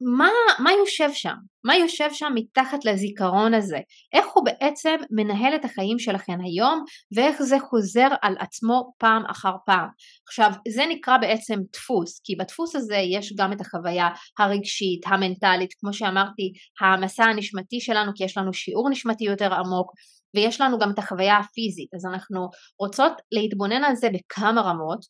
[0.00, 1.34] מה, מה יושב שם?
[1.64, 3.78] מה יושב שם מתחת לזיכרון הזה?
[4.12, 6.84] איך הוא בעצם מנהל את החיים שלכם היום
[7.16, 9.88] ואיך זה חוזר על עצמו פעם אחר פעם.
[10.28, 14.08] עכשיו זה נקרא בעצם דפוס כי בדפוס הזה יש גם את החוויה
[14.38, 19.92] הרגשית, המנטלית, כמו שאמרתי המסע הנשמתי שלנו כי יש לנו שיעור נשמתי יותר עמוק
[20.34, 22.48] ויש לנו גם את החוויה הפיזית אז אנחנו
[22.80, 25.00] רוצות להתבונן על זה בכמה רמות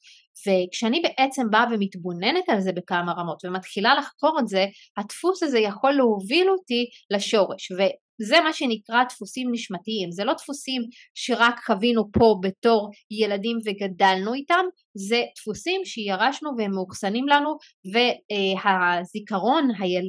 [0.47, 5.93] וכשאני בעצם באה ומתבוננת על זה בכמה רמות ומתחילה לחקור את זה הדפוס הזה יכול
[5.93, 10.11] להוביל אותי לשורש וזה מה שנקרא דפוסים נשמתיים.
[10.11, 10.83] זה לא דפוסים
[11.15, 17.57] שרק חווינו פה בתור ילדים וגדלנו איתם זה דפוסים שירשנו והם מאוחסנים לנו
[17.93, 20.09] והזיכרון היל...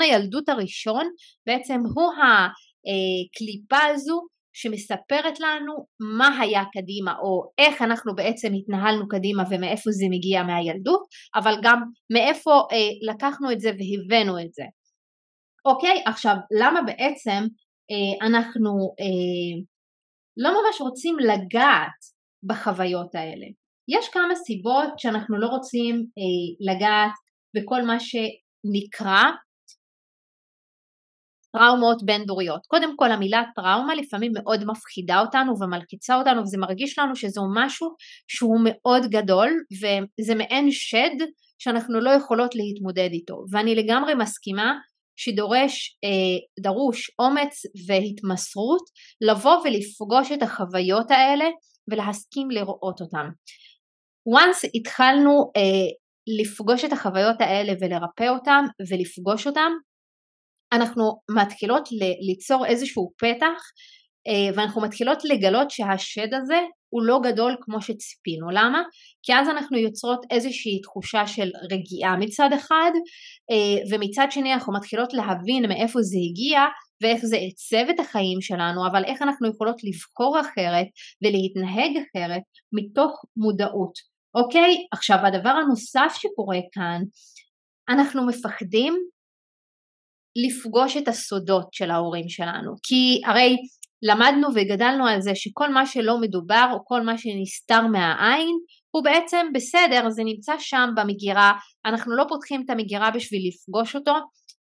[0.00, 1.06] הילדות הראשון
[1.46, 2.48] בעצם הוא ה...
[2.86, 4.20] הקליפה הזו
[4.52, 5.86] שמספרת לנו
[6.18, 11.00] מה היה קדימה או איך אנחנו בעצם התנהלנו קדימה ומאיפה זה מגיע מהילדות
[11.34, 14.64] אבל גם מאיפה אה, לקחנו את זה והבאנו את זה.
[15.64, 17.44] אוקיי עכשיו למה בעצם
[17.90, 19.62] אה, אנחנו אה,
[20.36, 21.98] לא ממש רוצים לגעת
[22.42, 23.46] בחוויות האלה.
[23.88, 27.12] יש כמה סיבות שאנחנו לא רוצים אה, לגעת
[27.56, 29.22] בכל מה שנקרא
[31.56, 32.60] טראומות בין דוריות.
[32.66, 37.88] קודם כל המילה טראומה לפעמים מאוד מפחידה אותנו ומלחיצה אותנו וזה מרגיש לנו שזהו משהו
[38.28, 39.50] שהוא מאוד גדול
[40.20, 41.16] וזה מעין שד
[41.58, 44.74] שאנחנו לא יכולות להתמודד איתו ואני לגמרי מסכימה
[45.16, 48.82] שדורש, אה, דרוש אומץ והתמסרות
[49.20, 51.44] לבוא ולפגוש את החוויות האלה
[51.90, 53.28] ולהסכים לראות אותן.
[54.34, 55.88] once התחלנו אה,
[56.40, 59.72] לפגוש את החוויות האלה ולרפא אותן ולפגוש אותן
[60.72, 61.88] אנחנו מתחילות
[62.20, 63.62] ליצור איזשהו פתח
[64.28, 68.50] אה, ואנחנו מתחילות לגלות שהשד הזה הוא לא גדול כמו שציפינו.
[68.50, 68.82] למה?
[69.22, 72.90] כי אז אנחנו יוצרות איזושהי תחושה של רגיעה מצד אחד
[73.50, 76.60] אה, ומצד שני אנחנו מתחילות להבין מאיפה זה הגיע
[77.02, 80.86] ואיך זה עיצב את החיים שלנו אבל איך אנחנו יכולות לבחור אחרת
[81.22, 83.92] ולהתנהג אחרת מתוך מודעות.
[84.34, 84.76] אוקיי?
[84.92, 87.02] עכשיו הדבר הנוסף שקורה כאן
[87.88, 88.94] אנחנו מפחדים
[90.46, 92.74] לפגוש את הסודות של ההורים שלנו.
[92.82, 93.56] כי הרי
[94.02, 98.56] למדנו וגדלנו על זה שכל מה שלא מדובר או כל מה שנסתר מהעין
[98.90, 101.52] הוא בעצם בסדר זה נמצא שם במגירה.
[101.86, 104.12] אנחנו לא פותחים את המגירה בשביל לפגוש אותו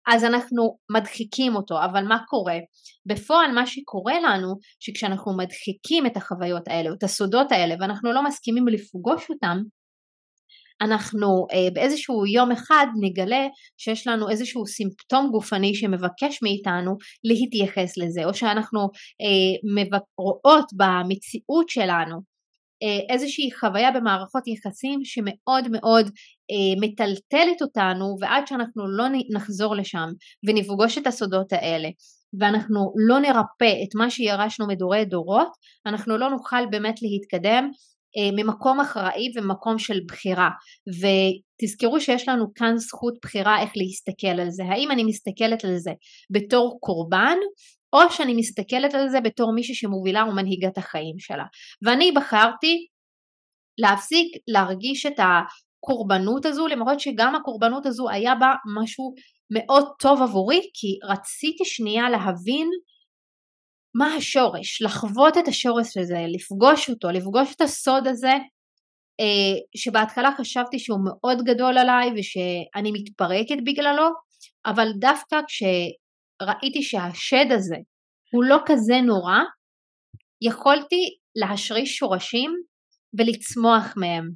[0.08, 2.58] אז אנחנו מדחיקים אותו, אבל מה קורה?
[3.06, 8.68] בפועל מה שקורה לנו, שכשאנחנו מדחיקים את החוויות האלה, את הסודות האלה, ואנחנו לא מסכימים
[8.68, 9.58] לפגוש אותם,
[10.82, 18.26] אנחנו אה, באיזשהו יום אחד נגלה שיש לנו איזשהו סימפטום גופני שמבקש מאיתנו להתייחס לזה,
[18.26, 18.80] או שאנחנו
[19.22, 22.32] אה, רואות במציאות שלנו
[22.84, 26.06] אה, איזושהי חוויה במערכות יחסים שמאוד מאוד
[26.52, 30.10] אה, מטלטלת אותנו ועד שאנחנו לא נחזור לשם
[30.48, 31.90] ונפגוש את הסודות האלה
[32.40, 35.52] ואנחנו לא נרפא את מה שירשנו מדורי דורות,
[35.86, 37.70] אנחנו לא נוכל באמת להתקדם
[38.18, 40.50] ממקום אחראי ומקום של בחירה.
[40.88, 44.64] ותזכרו שיש לנו כאן זכות בחירה איך להסתכל על זה.
[44.64, 45.92] האם אני מסתכלת על זה
[46.30, 47.38] בתור קורבן
[47.94, 51.46] או שאני מסתכלת על זה בתור מישהי שמובילה ומנהיגה את החיים שלה.
[51.82, 52.88] ואני בחרתי
[53.78, 59.14] להפסיק להרגיש את הקורבנות הזו למרות שגם הקורבנות הזו היה בה משהו
[59.52, 62.70] מאוד טוב עבורי כי רציתי שנייה להבין
[63.96, 68.34] מה השורש, לחוות את השורש הזה, לפגוש אותו, לפגוש את הסוד הזה
[69.20, 74.10] אה, שבהתחלה חשבתי שהוא מאוד גדול עליי ושאני מתפרקת בגללו,
[74.66, 77.76] אבל דווקא כשראיתי שהשד הזה
[78.34, 79.38] הוא לא כזה נורא,
[80.42, 82.52] יכולתי להשריש שורשים
[83.20, 84.30] ולצמוח מהם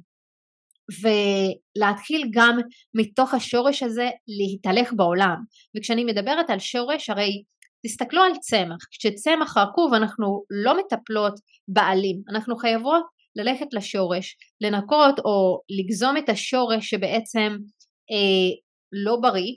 [1.02, 2.58] ולהתחיל גם
[2.94, 5.36] מתוך השורש הזה להתהלך בעולם.
[5.76, 7.42] וכשאני מדברת על שורש הרי
[7.86, 11.34] תסתכלו על צמח, כשצמח רקוב אנחנו לא מטפלות
[11.68, 13.02] בעלים, אנחנו חייבות
[13.36, 17.56] ללכת לשורש, לנקות או לגזום את השורש שבעצם
[18.10, 18.56] אה,
[18.92, 19.54] לא בריא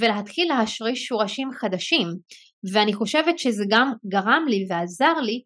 [0.00, 2.08] ולהתחיל להשריש שורשים חדשים.
[2.72, 5.42] ואני חושבת שזה גם גרם לי ועזר לי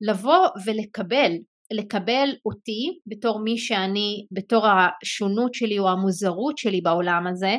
[0.00, 1.32] לבוא ולקבל
[1.72, 7.56] לקבל אותי בתור מי שאני, בתור השונות שלי או המוזרות שלי בעולם הזה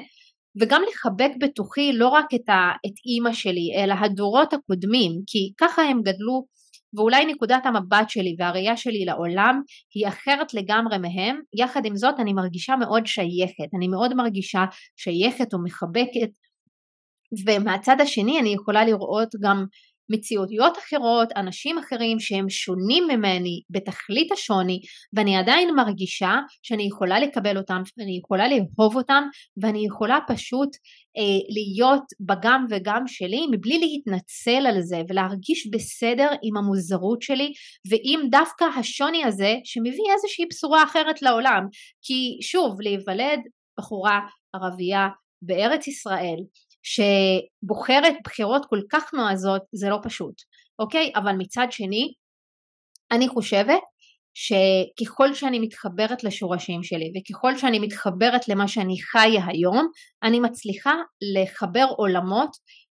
[0.60, 5.82] וגם לחבק בתוכי לא רק את, ה, את אימא שלי אלא הדורות הקודמים כי ככה
[5.82, 6.46] הם גדלו
[6.94, 9.62] ואולי נקודת המבט שלי והראייה שלי לעולם
[9.96, 11.40] היא אחרת לגמרי מהם.
[11.58, 13.74] יחד עם זאת אני מרגישה מאוד שייכת.
[13.78, 14.66] אני מאוד מרגישה
[14.96, 16.30] שייכת ומחבקת.
[17.48, 19.66] ומהצד השני אני יכולה לראות גם
[20.10, 24.80] מציאותיות אחרות, אנשים אחרים שהם שונים ממני בתכלית השוני
[25.14, 29.24] ואני עדיין מרגישה שאני יכולה לקבל אותם, אני יכולה לאהוב אותם
[29.62, 30.70] ואני יכולה פשוט
[31.18, 37.54] אה, להיות בגם וגם שלי מבלי להתנצל על זה ולהרגיש בסדר עם המוזרות שלי
[37.90, 41.64] ועם דווקא השוני הזה שמביא איזושהי בשורה אחרת לעולם.
[42.02, 43.40] כי שוב להיוולד
[43.80, 44.20] בחורה
[44.56, 45.08] ערבייה
[45.42, 46.38] בארץ ישראל
[46.88, 50.42] שבוחרת בחירות כל כך נועזות זה לא פשוט,
[50.80, 51.12] אוקיי?
[51.16, 52.14] אבל מצד שני
[53.12, 53.82] אני חושבת
[54.34, 59.88] שככל שאני מתחברת לשורשים שלי וככל שאני מתחברת למה שאני חיה היום
[60.24, 60.96] אני מצליחה
[61.36, 62.50] לחבר עולמות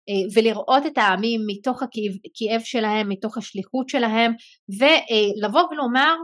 [0.08, 4.32] אה, ולראות את העמים מתוך הכאב שלהם, מתוך השליחות שלהם
[4.68, 6.14] ולבוא ולומר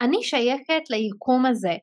[0.00, 1.76] אני שייכת ליקום הזה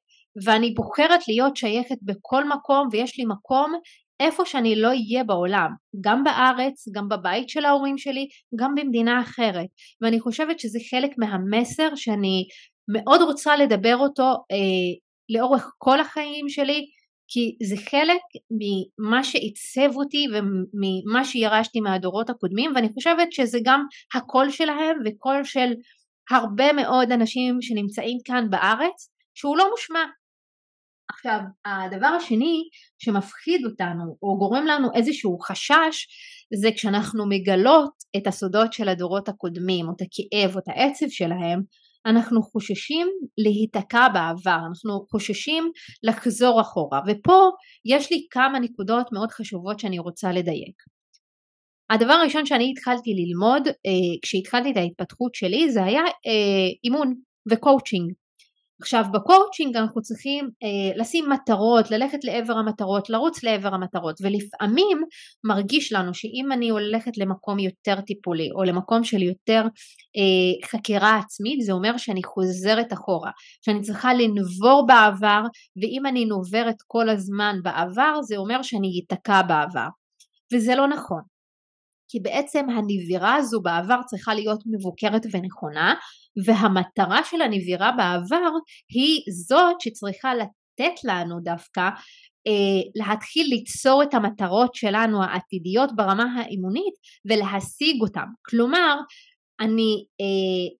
[0.45, 3.73] ואני בוחרת להיות שייכת בכל מקום ויש לי מקום
[4.19, 5.69] איפה שאני לא אהיה בעולם,
[6.01, 8.28] גם בארץ, גם בבית של ההורים שלי,
[8.60, 9.67] גם במדינה אחרת.
[10.01, 12.47] ואני חושבת שזה חלק מהמסר שאני
[12.93, 14.93] מאוד רוצה לדבר אותו אה,
[15.30, 16.86] לאורך כל החיים שלי,
[17.28, 24.49] כי זה חלק ממה שעיצב אותי וממה שירשתי מהדורות הקודמים, ואני חושבת שזה גם הקול
[24.49, 25.73] שלהם וקול של
[26.32, 30.06] הרבה מאוד אנשים שנמצאים כאן בארץ, שהוא לא מושמע,
[31.09, 32.63] עכשיו, הדבר השני
[32.99, 36.07] שמפחיד אותנו או גורם לנו איזשהו חשש
[36.61, 41.61] זה כשאנחנו מגלות את הסודות של הדורות הקודמים או את הכאב או את העצב שלהם
[42.05, 45.71] אנחנו חוששים להיתקע בעבר, אנחנו חוששים
[46.03, 47.49] לחזור אחורה ופה
[47.85, 50.81] יש לי כמה נקודות מאוד חשובות שאני רוצה לדייק.
[51.89, 57.13] הדבר הראשון שאני התחלתי ללמוד אה, כשהתחלתי את ההתפתחות שלי זה היה אה, אימון
[57.51, 58.11] וקואוצ'ינג
[58.81, 65.03] עכשיו בקואוצ'ינג אנחנו צריכים אה, לשים מטרות, ללכת לעבר המטרות, לרוץ לעבר המטרות ולפעמים
[65.43, 69.61] מרגיש לנו שאם אני הולכת למקום יותר טיפולי או למקום של יותר
[70.17, 73.31] אה, חקירה עצמית זה אומר שאני חוזרת אחורה,
[73.65, 75.41] שאני צריכה לנבור בעבר
[75.81, 79.88] ואם אני נוברת כל הזמן בעבר זה אומר שאני אתקע בעבר
[80.53, 81.21] וזה לא נכון.
[82.07, 85.93] כי בעצם הנבירה הזו בעבר צריכה להיות מבוקרת ונכונה
[86.45, 88.50] והמטרה של הנבירה בעבר
[88.89, 91.89] היא זאת שצריכה לתת לנו דווקא
[92.48, 96.93] אה, להתחיל ליצור את המטרות שלנו העתידיות ברמה האימונית
[97.26, 98.26] ולהשיג אותן.
[98.45, 98.98] כלומר,
[99.60, 100.76] אני אה,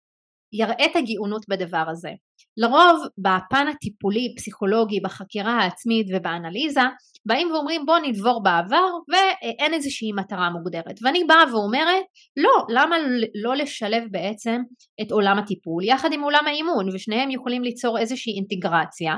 [0.54, 2.10] יראה את הגאונות בדבר הזה.
[2.58, 6.82] לרוב בפן הטיפולי, פסיכולוגי, בחקירה העצמית ובאנליזה
[7.26, 11.00] באים ואומרים בוא נדבור בעבר ואין איזושהי מטרה מוגדרת.
[11.02, 12.04] ואני באה ואומרת
[12.38, 12.96] לא, למה
[13.44, 14.62] לא לשלב בעצם
[15.02, 16.96] את עולם הטיפול יחד עם עולם האימון?
[16.96, 19.16] ושניהם יכולים ליצור איזושהי אינטגרציה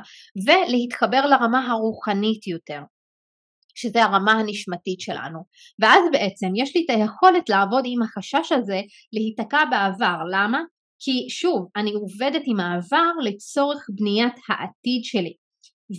[0.48, 2.82] ולהתחבר לרמה הרוחנית יותר
[3.76, 5.40] שזה הרמה הנשמתית שלנו.
[5.80, 8.82] ואז בעצם יש לי את היכולת לעבוד עם החשש הזה
[9.14, 10.18] להיתקע בעבר.
[10.32, 10.62] למה?
[11.00, 15.34] כי שוב אני עובדת עם העבר לצורך בניית העתיד שלי.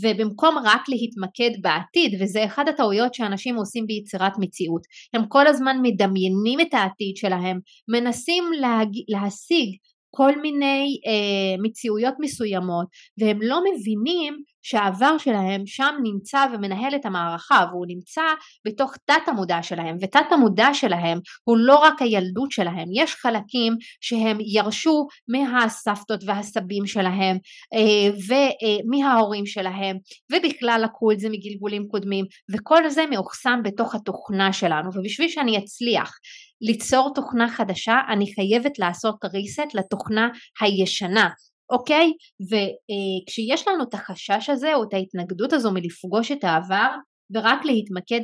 [0.02, 4.82] ובמקום רק להתמקד בעתיד וזה אחד הטעויות שאנשים עושים ביצירת מציאות
[5.14, 7.58] הם כל הזמן מדמיינים את העתיד שלהם
[7.88, 8.88] מנסים להג...
[9.08, 9.76] להשיג
[10.10, 12.86] כל מיני אה, מציאויות מסוימות
[13.18, 14.34] והם לא מבינים
[14.68, 18.22] שהעבר שלהם שם נמצא ומנהל את המערכה והוא נמצא
[18.64, 22.88] בתוך תת המודע שלהם ותת המודע שלהם הוא לא רק הילדות שלהם.
[22.92, 27.38] יש חלקים שהם ירשו מהסבתות והסבים שלהם
[27.74, 29.96] אה, ומההורים שלהם
[30.32, 34.90] ובכלל לקחו את זה מגלגולים קודמים וכל זה מאוחסם בתוך התוכנה שלנו.
[34.94, 36.12] ובשביל שאני אצליח
[36.60, 40.28] ליצור תוכנה חדשה אני חייבת לעשות reset לתוכנה
[40.60, 41.28] הישנה
[41.70, 42.12] אוקיי?
[42.40, 46.88] וכשיש לנו את החשש הזה או את ההתנגדות הזו מלפגוש את העבר
[47.34, 48.20] ורק להתמקד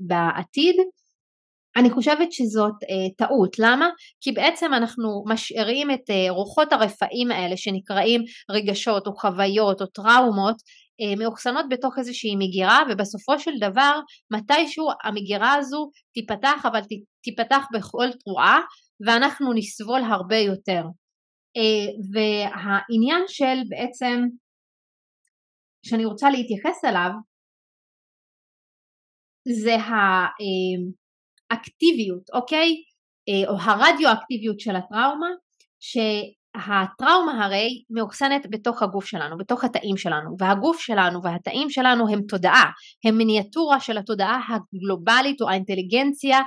[0.00, 0.76] בעתיד
[1.76, 3.88] אני חושבת שזאת אה, טעות, למה?
[4.20, 10.56] כי בעצם אנחנו משאירים את אה, רוחות הרפאים האלה שנקראים רגשות או חוויות או טראומות
[11.00, 16.80] אה, מאוחסנות בתוך איזושהי מגירה ובסופו של דבר מתישהו המגירה הזו תיפתח אבל
[17.22, 18.60] תיפתח בכל תרועה
[19.06, 20.82] ואנחנו נסבול הרבה יותר.
[21.56, 24.22] אה, והעניין של בעצם
[25.86, 27.10] שאני רוצה להתייחס אליו
[29.48, 29.76] זה
[31.50, 32.74] האקטיביות, אוקיי?
[33.28, 35.28] אה, או הרדיואקטיביות של הטראומה,
[35.80, 42.70] שהטראומה הרי מאוחסנת בתוך הגוף שלנו, בתוך התאים שלנו, והגוף שלנו והתאים שלנו הם תודעה,
[43.04, 46.38] הם מיניאטורה של התודעה הגלובלית או האינטליגנציה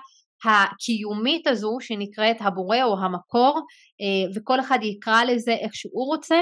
[0.45, 3.61] הקיומית הזו שנקראת הבורא או המקור
[4.01, 6.39] אה, וכל אחד יקרא לזה איך שהוא רוצה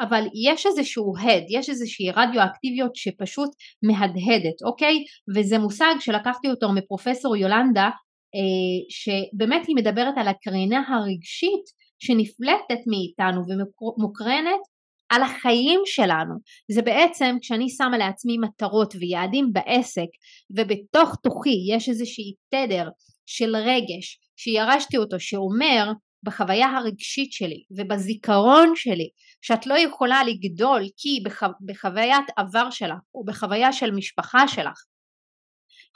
[0.00, 3.50] אבל יש איזשהו הד, יש איזושהי רדיואקטיביות שפשוט
[3.82, 5.04] מהדהדת, אוקיי?
[5.36, 7.90] וזה מושג שלקחתי אותו מפרופסור יולנדה
[8.34, 11.64] אה, שבאמת היא מדברת על הקרינה הרגשית
[11.98, 14.60] שנפלטת מאיתנו ומוקרנת
[15.08, 16.34] על החיים שלנו.
[16.70, 20.08] זה בעצם כשאני שמה לעצמי מטרות ויעדים בעסק
[20.56, 22.88] ובתוך תוכי יש איזושהי תדר
[23.28, 29.08] של רגש שירשתי אותו שאומר בחוויה הרגשית שלי ובזיכרון שלי
[29.42, 31.46] שאת לא יכולה לגדול כי בחו...
[31.66, 34.84] בחוויית עבר שלך או בחוויה של משפחה שלך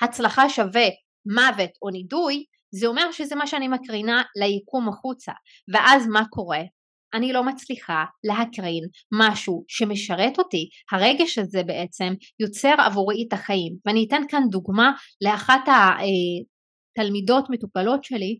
[0.02, 0.88] הצלחה שווה
[1.26, 5.32] מוות או נידוי זה אומר שזה מה שאני מקרינה ליקום החוצה
[5.72, 6.62] ואז מה קורה?
[7.14, 10.68] אני לא מצליחה להקרין משהו שמשרת אותי.
[10.92, 13.76] הרגש הזה בעצם יוצר עבורי את החיים.
[13.86, 15.68] ואני אתן כאן דוגמה לאחת
[16.92, 18.38] התלמידות מטופלות שלי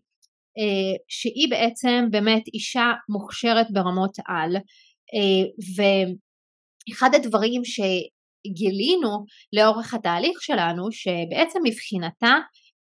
[0.57, 10.91] אה, שהיא בעצם באמת אישה מוכשרת ברמות על אה, ואחד הדברים שגילינו לאורך התהליך שלנו
[10.91, 12.33] שבעצם מבחינתה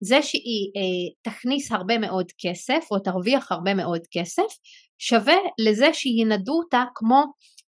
[0.01, 4.49] זה שהיא אה, תכניס הרבה מאוד כסף או תרוויח הרבה מאוד כסף
[4.99, 5.37] שווה
[5.69, 7.23] לזה שינדו אותה כמו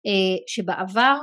[0.07, 1.17] אה, שבעבר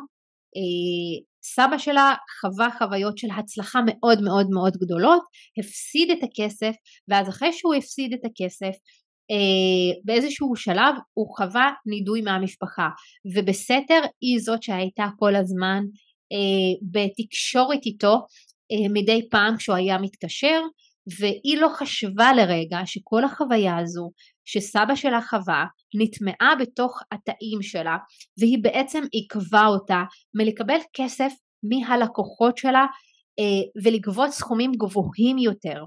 [0.57, 5.21] אה, סבא שלה חווה חוויות של הצלחה מאוד מאוד מאוד גדולות,
[5.59, 6.75] הפסיד את הכסף
[7.07, 8.75] ואז אחרי שהוא הפסיד את הכסף
[9.31, 12.89] אה, באיזשהו שלב הוא חווה נידוי מהמשפחה.
[13.35, 15.83] ובסתר היא זאת שהייתה כל הזמן
[16.33, 18.15] אה, בתקשורת איתו
[18.71, 20.61] אה, מדי פעם כשהוא היה מתקשר
[21.19, 24.11] והיא לא חשבה לרגע שכל החוויה הזו
[24.47, 27.97] שסבא שלה חווה נטמעה בתוך התאים שלה
[28.39, 31.31] והיא בעצם עיכבה אותה מלקבל כסף
[31.63, 32.85] מהלקוחות שלה
[33.39, 35.83] אה, ולגבות סכומים גבוהים יותר.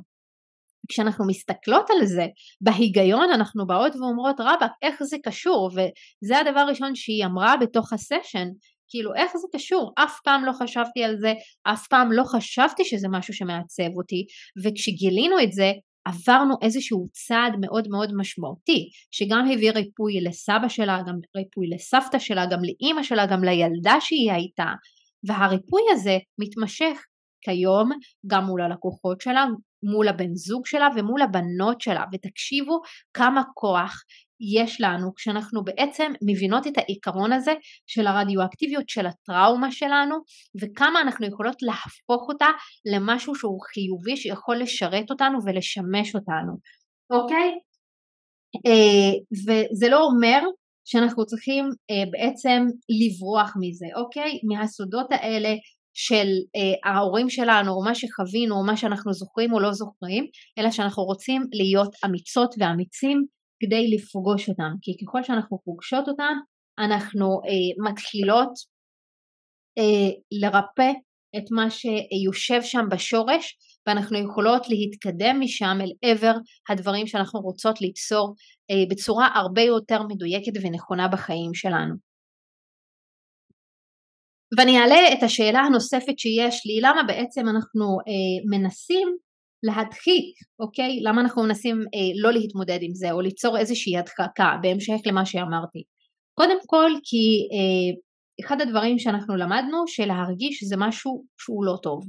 [0.88, 2.26] כשאנחנו מסתכלות על זה
[2.60, 5.70] בהיגיון אנחנו באות ואומרות רבאק איך זה קשור?
[5.70, 8.48] וזה הדבר הראשון שהיא אמרה בתוך הסשן
[8.88, 9.92] כאילו איך זה קשור?
[9.96, 14.26] אף פעם לא חשבתי על זה אף פעם לא חשבתי שזה משהו שמעצב אותי.
[14.64, 15.72] וכשגילינו את זה
[16.04, 22.46] עברנו איזשהו צעד מאוד מאוד משמעותי שגם הביא ריפוי לסבא שלה, גם ריפוי לסבתא שלה,
[22.46, 24.72] גם לאימא שלה, גם לילדה שהיא הייתה
[25.24, 27.04] והריפוי הזה מתמשך
[27.44, 27.90] כיום
[28.26, 29.44] גם מול הלקוחות שלה,
[29.82, 32.04] מול הבן זוג שלה ומול הבנות שלה.
[32.12, 32.80] ותקשיבו
[33.14, 34.02] כמה כוח
[34.40, 37.52] יש לנו כשאנחנו בעצם מבינות את העיקרון הזה
[37.86, 40.16] של הרדיואקטיביות של הטראומה שלנו
[40.60, 42.48] וכמה אנחנו יכולות להפוך אותה
[42.94, 46.52] למשהו שהוא חיובי שיכול לשרת אותנו ולשמש אותנו,
[47.10, 47.50] אוקיי?
[48.66, 49.12] אה,
[49.46, 50.40] וזה לא אומר
[50.84, 52.66] שאנחנו צריכים אה, בעצם
[53.00, 54.38] לברוח מזה, אוקיי?
[54.48, 55.54] מהסודות האלה
[55.94, 56.26] של
[56.56, 60.26] אה, ההורים שלנו או מה שחווינו או מה שאנחנו זוכרים או לא זוכרים,
[60.58, 63.24] אלא שאנחנו רוצים להיות אמיצות ואמיצים
[63.60, 66.34] כדי לפגוש אותם, כי ככל שאנחנו פוגשות אותם
[66.78, 68.52] אנחנו אה, מתחילות
[69.78, 70.90] אה, לרפא
[71.36, 76.34] את מה שיושב שם בשורש ואנחנו יכולות להתקדם משם אל עבר
[76.68, 78.34] הדברים שאנחנו רוצות ליצור
[78.70, 81.94] אה, בצורה הרבה יותר מדויקת ונכונה בחיים שלנו.
[84.58, 89.08] ואני אעלה את השאלה הנוספת שיש לי, למה בעצם אנחנו אה, מנסים
[89.62, 91.00] להדחיק, אוקיי?
[91.02, 95.82] למה אנחנו מנסים אה, לא להתמודד עם זה או ליצור איזושהי הדחקה בהמשך למה שאמרתי?
[96.34, 98.00] קודם כל כי אה,
[98.44, 102.04] אחד הדברים שאנחנו למדנו שלהרגיש זה משהו שהוא לא טוב.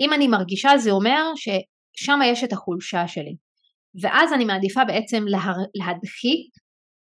[0.00, 3.36] אם אני מרגישה זה אומר ששם יש את החולשה שלי
[4.02, 5.56] ואז אני מעדיפה בעצם להר...
[5.74, 6.50] להדחיק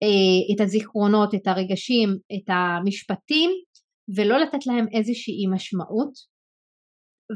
[0.03, 3.51] אה, את הזיכרונות, את הרגשים, את המשפטים
[4.15, 6.34] ולא לתת להם איזושהי משמעות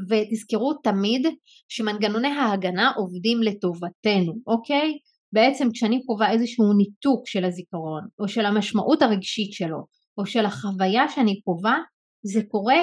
[0.08, 1.26] ותזכרו תמיד
[1.68, 4.98] שמנגנוני ההגנה עובדים לטובתנו, אוקיי?
[5.32, 9.78] בעצם כשאני חווה איזשהו ניתוק של הזיכרון או של המשמעות הרגשית שלו
[10.18, 11.78] או של החוויה שאני חווה
[12.22, 12.82] זה קורה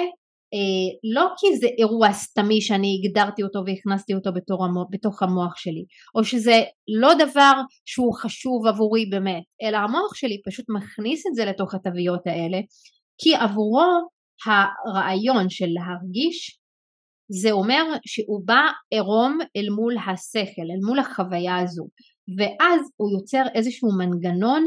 [0.54, 5.56] אה, לא כי זה אירוע סתמי שאני הגדרתי אותו והכנסתי אותו בתור המוח, בתוך המוח
[5.56, 5.84] שלי
[6.14, 6.62] או שזה
[7.00, 7.52] לא דבר
[7.86, 12.58] שהוא חשוב עבורי באמת אלא המוח שלי פשוט מכניס את זה לתוך התוויות האלה
[13.18, 13.86] כי עבורו
[14.46, 16.58] הרעיון של להרגיש
[17.28, 21.88] זה אומר שהוא בא עירום אל מול השכל, אל מול החוויה הזו.
[22.38, 24.64] ואז הוא יוצר איזשהו מנגנון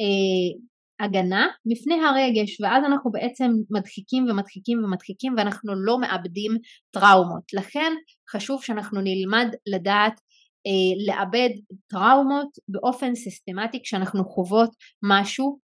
[0.00, 0.66] אה,
[1.00, 6.52] הגנה מפני הרגש ואז אנחנו בעצם מדחיקים ומדחיקים ומדחיקים ואנחנו לא מאבדים
[6.90, 7.42] טראומות.
[7.52, 7.92] לכן
[8.30, 10.20] חשוב שאנחנו נלמד לדעת
[10.66, 11.50] אה, לאבד
[11.86, 14.70] טראומות באופן סיסטמטי כשאנחנו חוות
[15.02, 15.58] משהו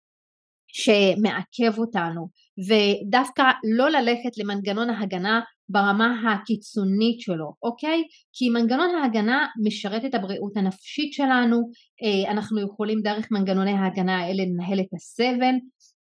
[0.68, 2.30] שמעכב אותנו.
[2.68, 3.44] ודווקא
[3.78, 8.04] לא ללכת למנגנון ההגנה ברמה הקיצונית שלו, אוקיי?
[8.34, 11.58] כי מנגנון ההגנה משרת את הבריאות הנפשית שלנו,
[12.04, 15.56] אה, אנחנו יכולים דרך מנגנוני ההגנה האלה לנהל את הסבל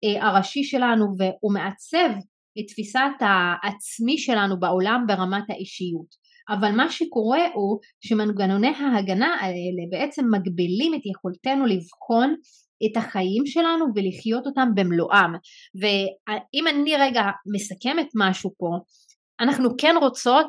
[0.04, 2.10] אה, הראשי שלנו והוא מעצב
[2.60, 6.28] את תפיסת העצמי שלנו בעולם ברמת האישיות.
[6.50, 12.36] אבל מה שקורה הוא שמנגנוני ההגנה האלה בעצם מגבילים את יכולתנו לבחון
[12.86, 15.32] את החיים שלנו ולחיות אותם במלואם
[15.82, 17.24] ואם אני רגע
[17.56, 18.70] מסכמת משהו פה
[19.40, 20.48] אנחנו כן רוצות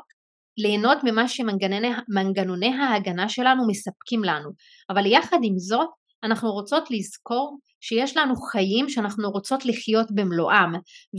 [0.59, 4.51] ליהנות ממה שמנגנוני ההגנה שלנו מספקים לנו.
[4.91, 5.89] אבל יחד עם זאת
[6.24, 10.72] אנחנו רוצות לזכור שיש לנו חיים שאנחנו רוצות לחיות במלואם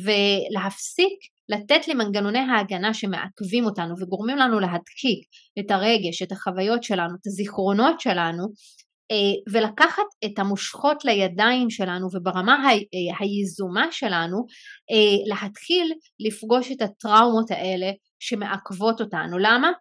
[0.03, 5.19] ולהפסיק לתת למנגנוני ההגנה שמעכבים אותנו וגורמים לנו להדחיק
[5.59, 8.47] את הרגש, את החוויות שלנו, את הזיכרונות שלנו
[9.51, 12.77] ולקחת את המושכות לידיים שלנו וברמה אה,
[13.19, 14.45] היזומה שלנו
[14.91, 19.37] אה, להתחיל לפגוש את הטראומות האלה שמעכבות אותנו.
[19.37, 19.71] למה?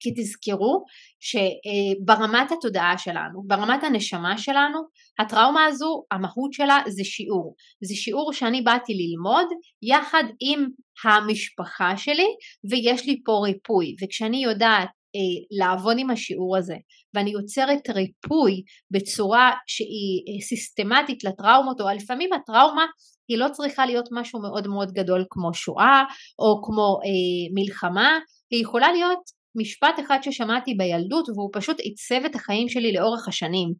[0.00, 0.84] כי תזכרו
[1.20, 4.80] שברמת התודעה שלנו, ברמת הנשמה שלנו,
[5.18, 7.54] הטראומה הזו, המהות שלה זה שיעור.
[7.84, 9.46] זה שיעור שאני באתי ללמוד
[9.82, 10.66] יחד עם
[11.04, 12.26] המשפחה שלי
[12.70, 13.96] ויש לי פה ריפוי.
[14.02, 16.76] וכשאני יודעת אה, לעבוד עם השיעור הזה.
[17.14, 22.86] ואני יוצרת ריפוי בצורה שהיא אה, סיסטמטית לטראומות או לפעמים הטראומה
[23.28, 26.04] היא לא צריכה להיות משהו מאוד מאוד גדול כמו שואה
[26.38, 28.18] או כמו אה, מלחמה,
[28.50, 29.20] היא יכולה להיות
[29.54, 33.72] משפט אחד ששמעתי בילדות והוא פשוט עיצב את החיים שלי לאורך השנים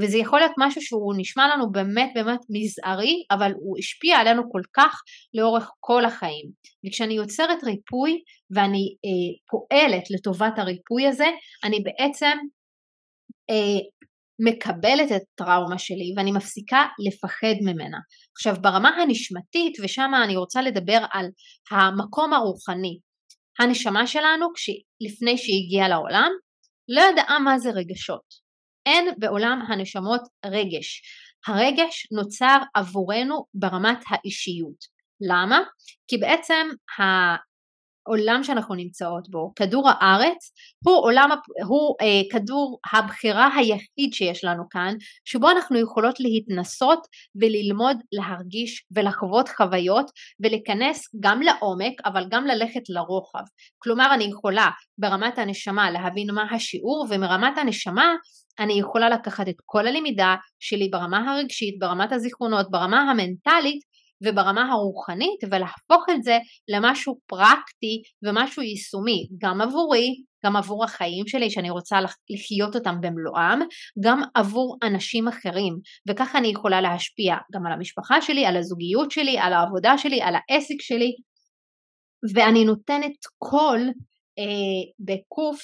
[0.00, 4.62] וזה יכול להיות משהו שהוא נשמע לנו באמת באמת מזערי אבל הוא השפיע עלינו כל
[4.76, 5.02] כך
[5.34, 6.50] לאורך כל החיים
[6.86, 11.26] וכשאני יוצרת ריפוי ואני אה, פועלת לטובת הריפוי הזה
[11.64, 12.38] אני בעצם
[13.50, 13.80] אה,
[14.38, 17.98] מקבלת את הטראומה שלי ואני מפסיקה לפחד ממנה.
[18.36, 21.26] עכשיו ברמה הנשמתית ושם אני רוצה לדבר על
[21.70, 22.98] המקום הרוחני.
[23.58, 24.46] הנשמה שלנו
[25.00, 26.30] לפני שהיא הגיעה לעולם
[26.88, 28.47] לא ידעה מה זה רגשות.
[28.88, 31.02] אין בעולם הנשמות רגש.
[31.46, 34.84] הרגש נוצר עבורנו ברמת האישיות.
[35.20, 35.60] למה?
[36.08, 36.68] כי בעצם
[38.08, 40.52] העולם שאנחנו נמצאות בו, כדור הארץ,
[40.84, 41.30] הוא, עולם,
[41.66, 44.94] הוא אה, כדור הבחירה היחיד שיש לנו כאן,
[45.24, 53.42] שבו אנחנו יכולות להתנסות וללמוד להרגיש ולחוות חוויות ולהיכנס גם לעומק אבל גם ללכת לרוחב.
[53.78, 58.14] כלומר אני יכולה ברמת הנשמה להבין מה השיעור ומרמת הנשמה
[58.58, 63.80] אני יכולה לקחת את כל הלמידה שלי ברמה הרגשית, ברמת הזיכרונות, ברמה המנטלית
[64.24, 66.38] וברמה הרוחנית ולהפוך את זה
[66.68, 71.98] למשהו פרקטי ומשהו יישומי גם עבורי, גם עבור החיים שלי שאני רוצה
[72.30, 73.60] לחיות אותם במלואם,
[74.00, 75.78] גם עבור אנשים אחרים.
[76.08, 80.34] וככה אני יכולה להשפיע גם על המשפחה שלי, על הזוגיות שלי, על העבודה שלי, על
[80.34, 81.12] העסק שלי.
[82.34, 83.80] ואני נותנת קול
[84.38, 85.60] אה, בקוף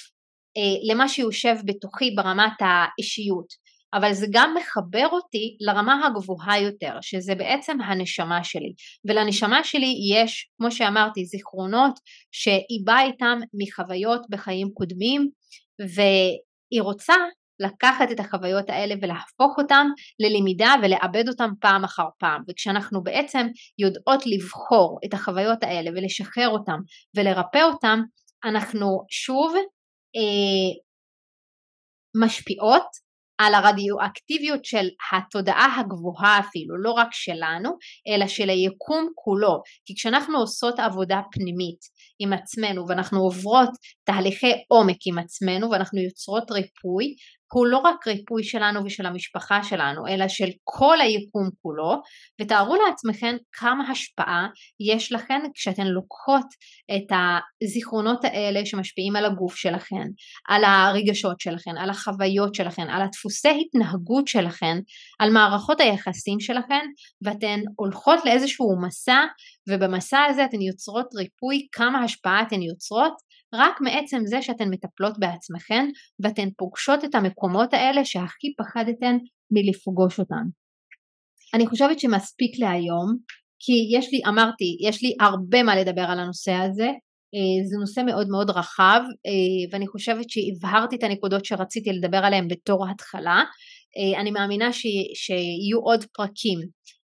[0.57, 3.64] אה, למה שיושב בתוכי ברמת האישיות
[3.95, 8.73] אבל זה גם מחבר אותי לרמה הגבוהה יותר, שזה בעצם הנשמה שלי.
[9.05, 11.99] ולנשמה שלי יש, כמו שאמרתי, זיכרונות
[12.31, 15.29] שהיא באה איתם מחוויות בחיים קודמים,
[15.79, 17.13] והיא רוצה
[17.59, 19.87] לקחת את החוויות האלה ולהפוך אותן
[20.19, 23.47] ללמידה ולעבד אותן פעם אחר פעם וכשאנחנו בעצם
[23.79, 26.77] יודעות לבחור את החוויות האלה ולשחרר אותן
[27.17, 27.99] ולרפא אותן
[28.45, 29.53] אנחנו שוב
[30.15, 30.71] אה,
[32.25, 33.04] משפיעות
[33.37, 37.69] על הרדיואקטיביות של התודעה הגבוהה אפילו, לא רק שלנו,
[38.07, 39.61] אלא של היקום כולו.
[39.85, 41.79] כי כשאנחנו עושות עבודה פנימית
[42.19, 43.69] עם עצמנו ואנחנו עוברות
[44.03, 47.15] תהליכי עומק עם עצמנו ואנחנו יוצרות ריפוי,
[47.53, 52.01] הוא לא רק ריפוי שלנו ושל המשפחה שלנו, אלא של כל היקום כולו,
[52.41, 54.47] ותארו לעצמכם כמה השפעה
[54.79, 56.45] יש לכן כשאתן לוקחות
[56.95, 57.17] את
[57.63, 60.07] הזיכרונות האלה שמשפיעים על הגוף שלכן,
[60.47, 64.77] על הרגשות שלכן, על החוויות שלכן, על הדפוסי התנהגות שלכן,
[65.19, 66.85] על מערכות היחסים שלכן,
[67.21, 69.25] ואתן הולכות לאיזשהו מסע,
[69.69, 73.13] ובמסע הזה אתן יוצרות ריפוי, כמה השפעה אתן יוצרות,
[73.57, 75.85] רק מעצם זה שאתן מטפלות בעצמכן
[76.19, 79.17] ואתן פוגשות את המקומות האלה שהכי פחדתן
[79.51, 80.43] מלפגוש אותן.
[81.53, 83.15] אני חושבת שמספיק להיום,
[83.59, 86.89] כי יש לי, אמרתי, יש לי הרבה מה לדבר על הנושא הזה,
[87.35, 92.47] אה, זה נושא מאוד מאוד רחב אה, ואני חושבת שהבהרתי את הנקודות שרציתי לדבר עליהן
[92.47, 93.43] בתור התחלה.
[93.97, 96.59] אה, אני מאמינה ש, שיהיו עוד פרקים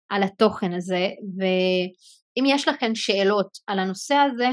[0.09, 4.47] על התוכן הזה ואם יש לכם שאלות על הנושא הזה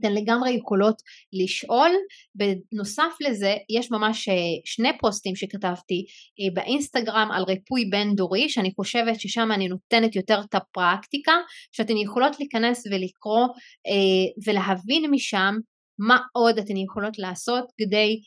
[0.00, 1.90] אתן לגמרי יכולות לשאול.
[2.34, 4.34] בנוסף לזה יש ממש אה,
[4.64, 6.04] שני פוסטים שכתבתי
[6.40, 11.32] אה, באינסטגרם על ריפוי בין דורי שאני חושבת ששם אני נותנת יותר את הפרקטיקה
[11.72, 13.46] שאתן יכולות להיכנס ולקרוא
[13.86, 15.54] אה, ולהבין משם
[15.98, 18.20] מה עוד אתן יכולות לעשות כדי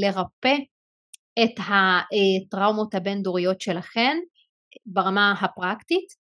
[0.00, 0.56] לרפא
[1.44, 4.16] את הטראומות הבין דוריות שלכן
[4.86, 6.23] ברמה הפרקטית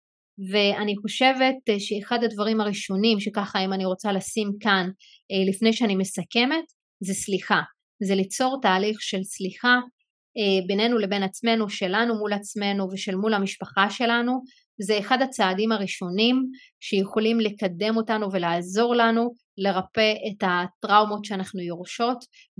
[0.51, 4.89] ואני חושבת אה, שאחד הדברים הראשונים שככה אם אני רוצה לשים כאן
[5.31, 6.65] אה, לפני שאני מסכמת
[7.03, 7.61] זה סליחה,
[8.03, 9.79] זה ליצור תהליך של סליחה
[10.37, 14.41] אה, בינינו לבין עצמנו, שלנו מול עצמנו ושל מול המשפחה שלנו,
[14.81, 16.35] זה אחד הצעדים הראשונים
[16.79, 22.17] שיכולים לקדם אותנו ולעזור לנו לרפא את הטראומות שאנחנו יורשות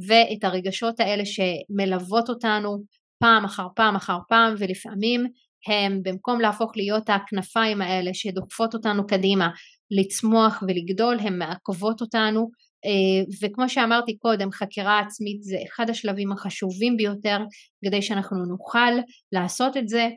[0.08, 2.78] ואת הרגשות האלה שמלוות אותנו
[3.20, 5.24] פעם אחר פעם אחר פעם ולפעמים
[5.68, 9.50] הם במקום להפוך להיות הכנפיים האלה שדוחפות אותנו קדימה
[9.92, 12.50] לצמוח ולגדול הם מעכבות אותנו.
[12.86, 17.38] אה, וכמו שאמרתי קודם חקירה עצמית זה אחד השלבים החשובים ביותר
[17.86, 18.92] כדי שאנחנו נוכל
[19.32, 20.10] לעשות את זה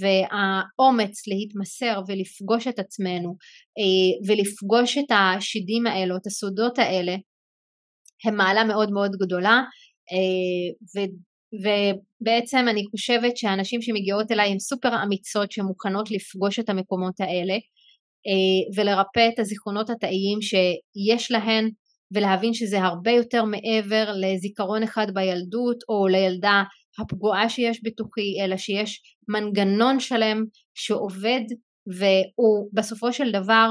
[0.00, 3.36] והאומץ להתמסר ולפגוש את עצמנו
[3.78, 7.16] אה, ולפגוש את השדים האלו, את הסודות האלה
[8.24, 9.62] הם מעלה מאוד מאוד גדולה
[10.12, 11.00] אה,
[11.62, 17.54] ובעצם אני חושבת שהנשים שמגיעות אליי הן סופר אמיצות שמוכנות לפגוש את המקומות האלה
[18.26, 21.68] אה, ולרפא את הזיכרונות התאיים שיש להן
[22.14, 26.62] ולהבין שזה הרבה יותר מעבר לזיכרון אחד בילדות או לילדה
[26.98, 30.44] הפגועה שיש בתוכי אלא שיש מנגנון שלם
[30.74, 31.40] שעובד
[31.86, 33.68] והוא בסופו של דבר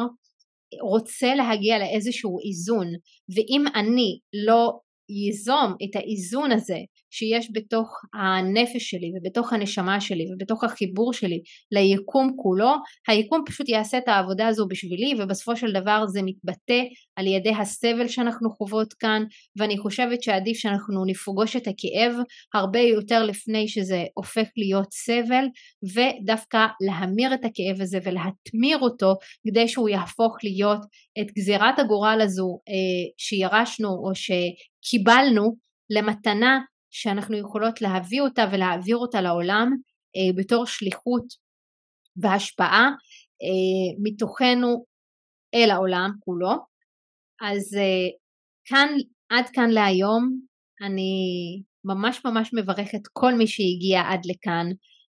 [0.81, 2.87] רוצה להגיע לאיזשהו איזון.
[3.35, 4.79] ואם אני לא
[5.09, 6.77] ייזום את האיזון הזה
[7.15, 11.39] שיש בתוך הנפש שלי ובתוך הנשמה שלי ובתוך החיבור שלי
[11.71, 12.71] ליקום כולו,
[13.07, 16.81] היקום פשוט יעשה את העבודה הזו בשבילי ובסופו של דבר זה מתבטא
[17.15, 19.23] על ידי הסבל שאנחנו חוות כאן
[19.57, 22.15] ואני חושבת שעדיף שאנחנו נפגוש את הכאב
[22.53, 25.45] הרבה יותר לפני שזה הופך להיות סבל
[25.93, 29.13] ודווקא להמיר את הכאב הזה ולהתמיר אותו
[29.47, 30.79] כדי שהוא יהפוך להיות
[31.19, 32.73] את גזירת הגורל הזו אה,
[33.17, 35.55] שירשנו או שקיבלנו
[35.89, 36.59] למתנה
[36.97, 39.71] שאנחנו יכולות להביא אותה ולהעביר אותה לעולם
[40.15, 41.25] אה, בתור שליחות
[42.17, 42.83] והשפעה
[43.43, 44.85] אה, מתוכנו
[45.55, 46.51] אל העולם כולו.
[47.41, 48.07] אז אה,
[48.65, 48.89] כאן,
[49.29, 50.39] עד כאן להיום,
[50.81, 51.13] אני
[51.85, 54.67] ממש ממש מברכת כל מי שהגיע עד לכאן,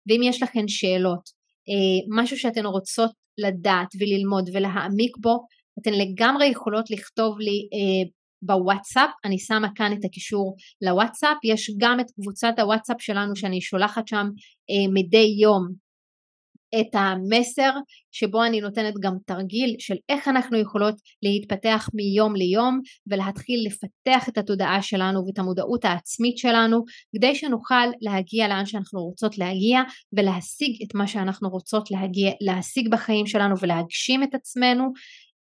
[0.08, 1.30] ואם יש לכן שאלות,
[1.70, 5.46] אה, משהו שאתן רוצות לדעת וללמוד ולהעמיק בו,
[5.82, 8.10] אתן לגמרי יכולות לכתוב לי אה,
[8.46, 14.08] בוואטסאפ, אני שמה כאן את הקישור לוואטסאפ, יש גם את קבוצת הוואטסאפ שלנו שאני שולחת
[14.08, 14.30] שם
[14.70, 15.86] אה, מדי יום
[16.80, 17.72] את המסר
[18.12, 24.38] שבו אני נותנת גם תרגיל של איך אנחנו יכולות להתפתח מיום ליום ולהתחיל לפתח את
[24.38, 26.84] התודעה שלנו ואת המודעות העצמית שלנו
[27.16, 29.82] כדי שנוכל להגיע לאן שאנחנו רוצות להגיע
[30.14, 34.92] ולהשיג את מה שאנחנו רוצות להגיע, להשיג בחיים שלנו ולהגשים את עצמנו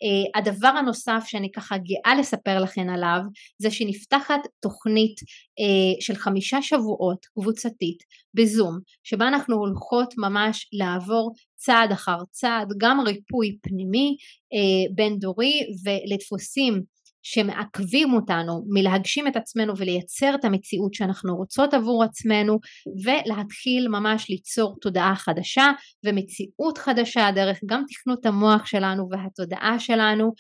[0.03, 3.19] Uh, הדבר הנוסף שאני ככה גאה לספר לכם עליו
[3.57, 11.91] זה שנפתחת תוכנית uh, של חמישה שבועות קבוצתית בזום שבה אנחנו הולכות ממש לעבור צעד
[11.91, 14.17] אחר צעד גם ריפוי פנימי
[14.53, 16.94] uh, בין דורי ולדפוסים
[17.27, 22.59] שמעכבים אותנו מלהגשים את עצמנו ולייצר את המציאות שאנחנו רוצות עבור עצמנו
[23.03, 25.71] ולהתחיל ממש ליצור תודעה חדשה
[26.05, 30.33] ומציאות חדשה דרך גם תכנות המוח שלנו והתודעה שלנו.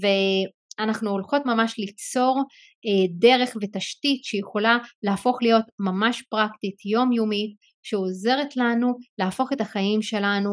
[0.00, 2.42] ואנחנו הולכות ממש ליצור
[2.86, 10.50] אה, דרך ותשתית שיכולה להפוך להיות ממש פרקטית יומיומית שעוזרת לנו להפוך את החיים שלנו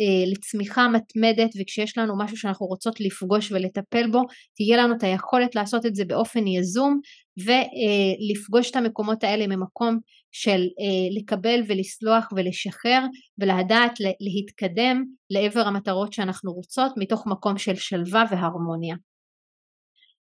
[0.00, 4.22] אה, לצמיחה מתמדת וכשיש לנו משהו שאנחנו רוצות לפגוש ולטפל בו
[4.56, 7.00] תהיה לנו את היכולת לעשות את זה באופן יזום
[7.38, 9.98] ולפגוש את המקומות האלה ממקום
[10.32, 13.06] של אה, לקבל ולסלוח ולשחרר
[13.38, 18.96] ולדעת להתקדם לעבר המטרות שאנחנו רוצות מתוך מקום של שלווה והרמוניה.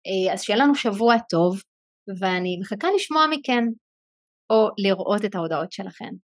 [0.07, 1.63] אה, אז שיהיה לנו שבוע טוב
[2.21, 3.65] ואני מחכה לשמוע מכן
[4.51, 6.28] או לראות את ההודעות שלכם.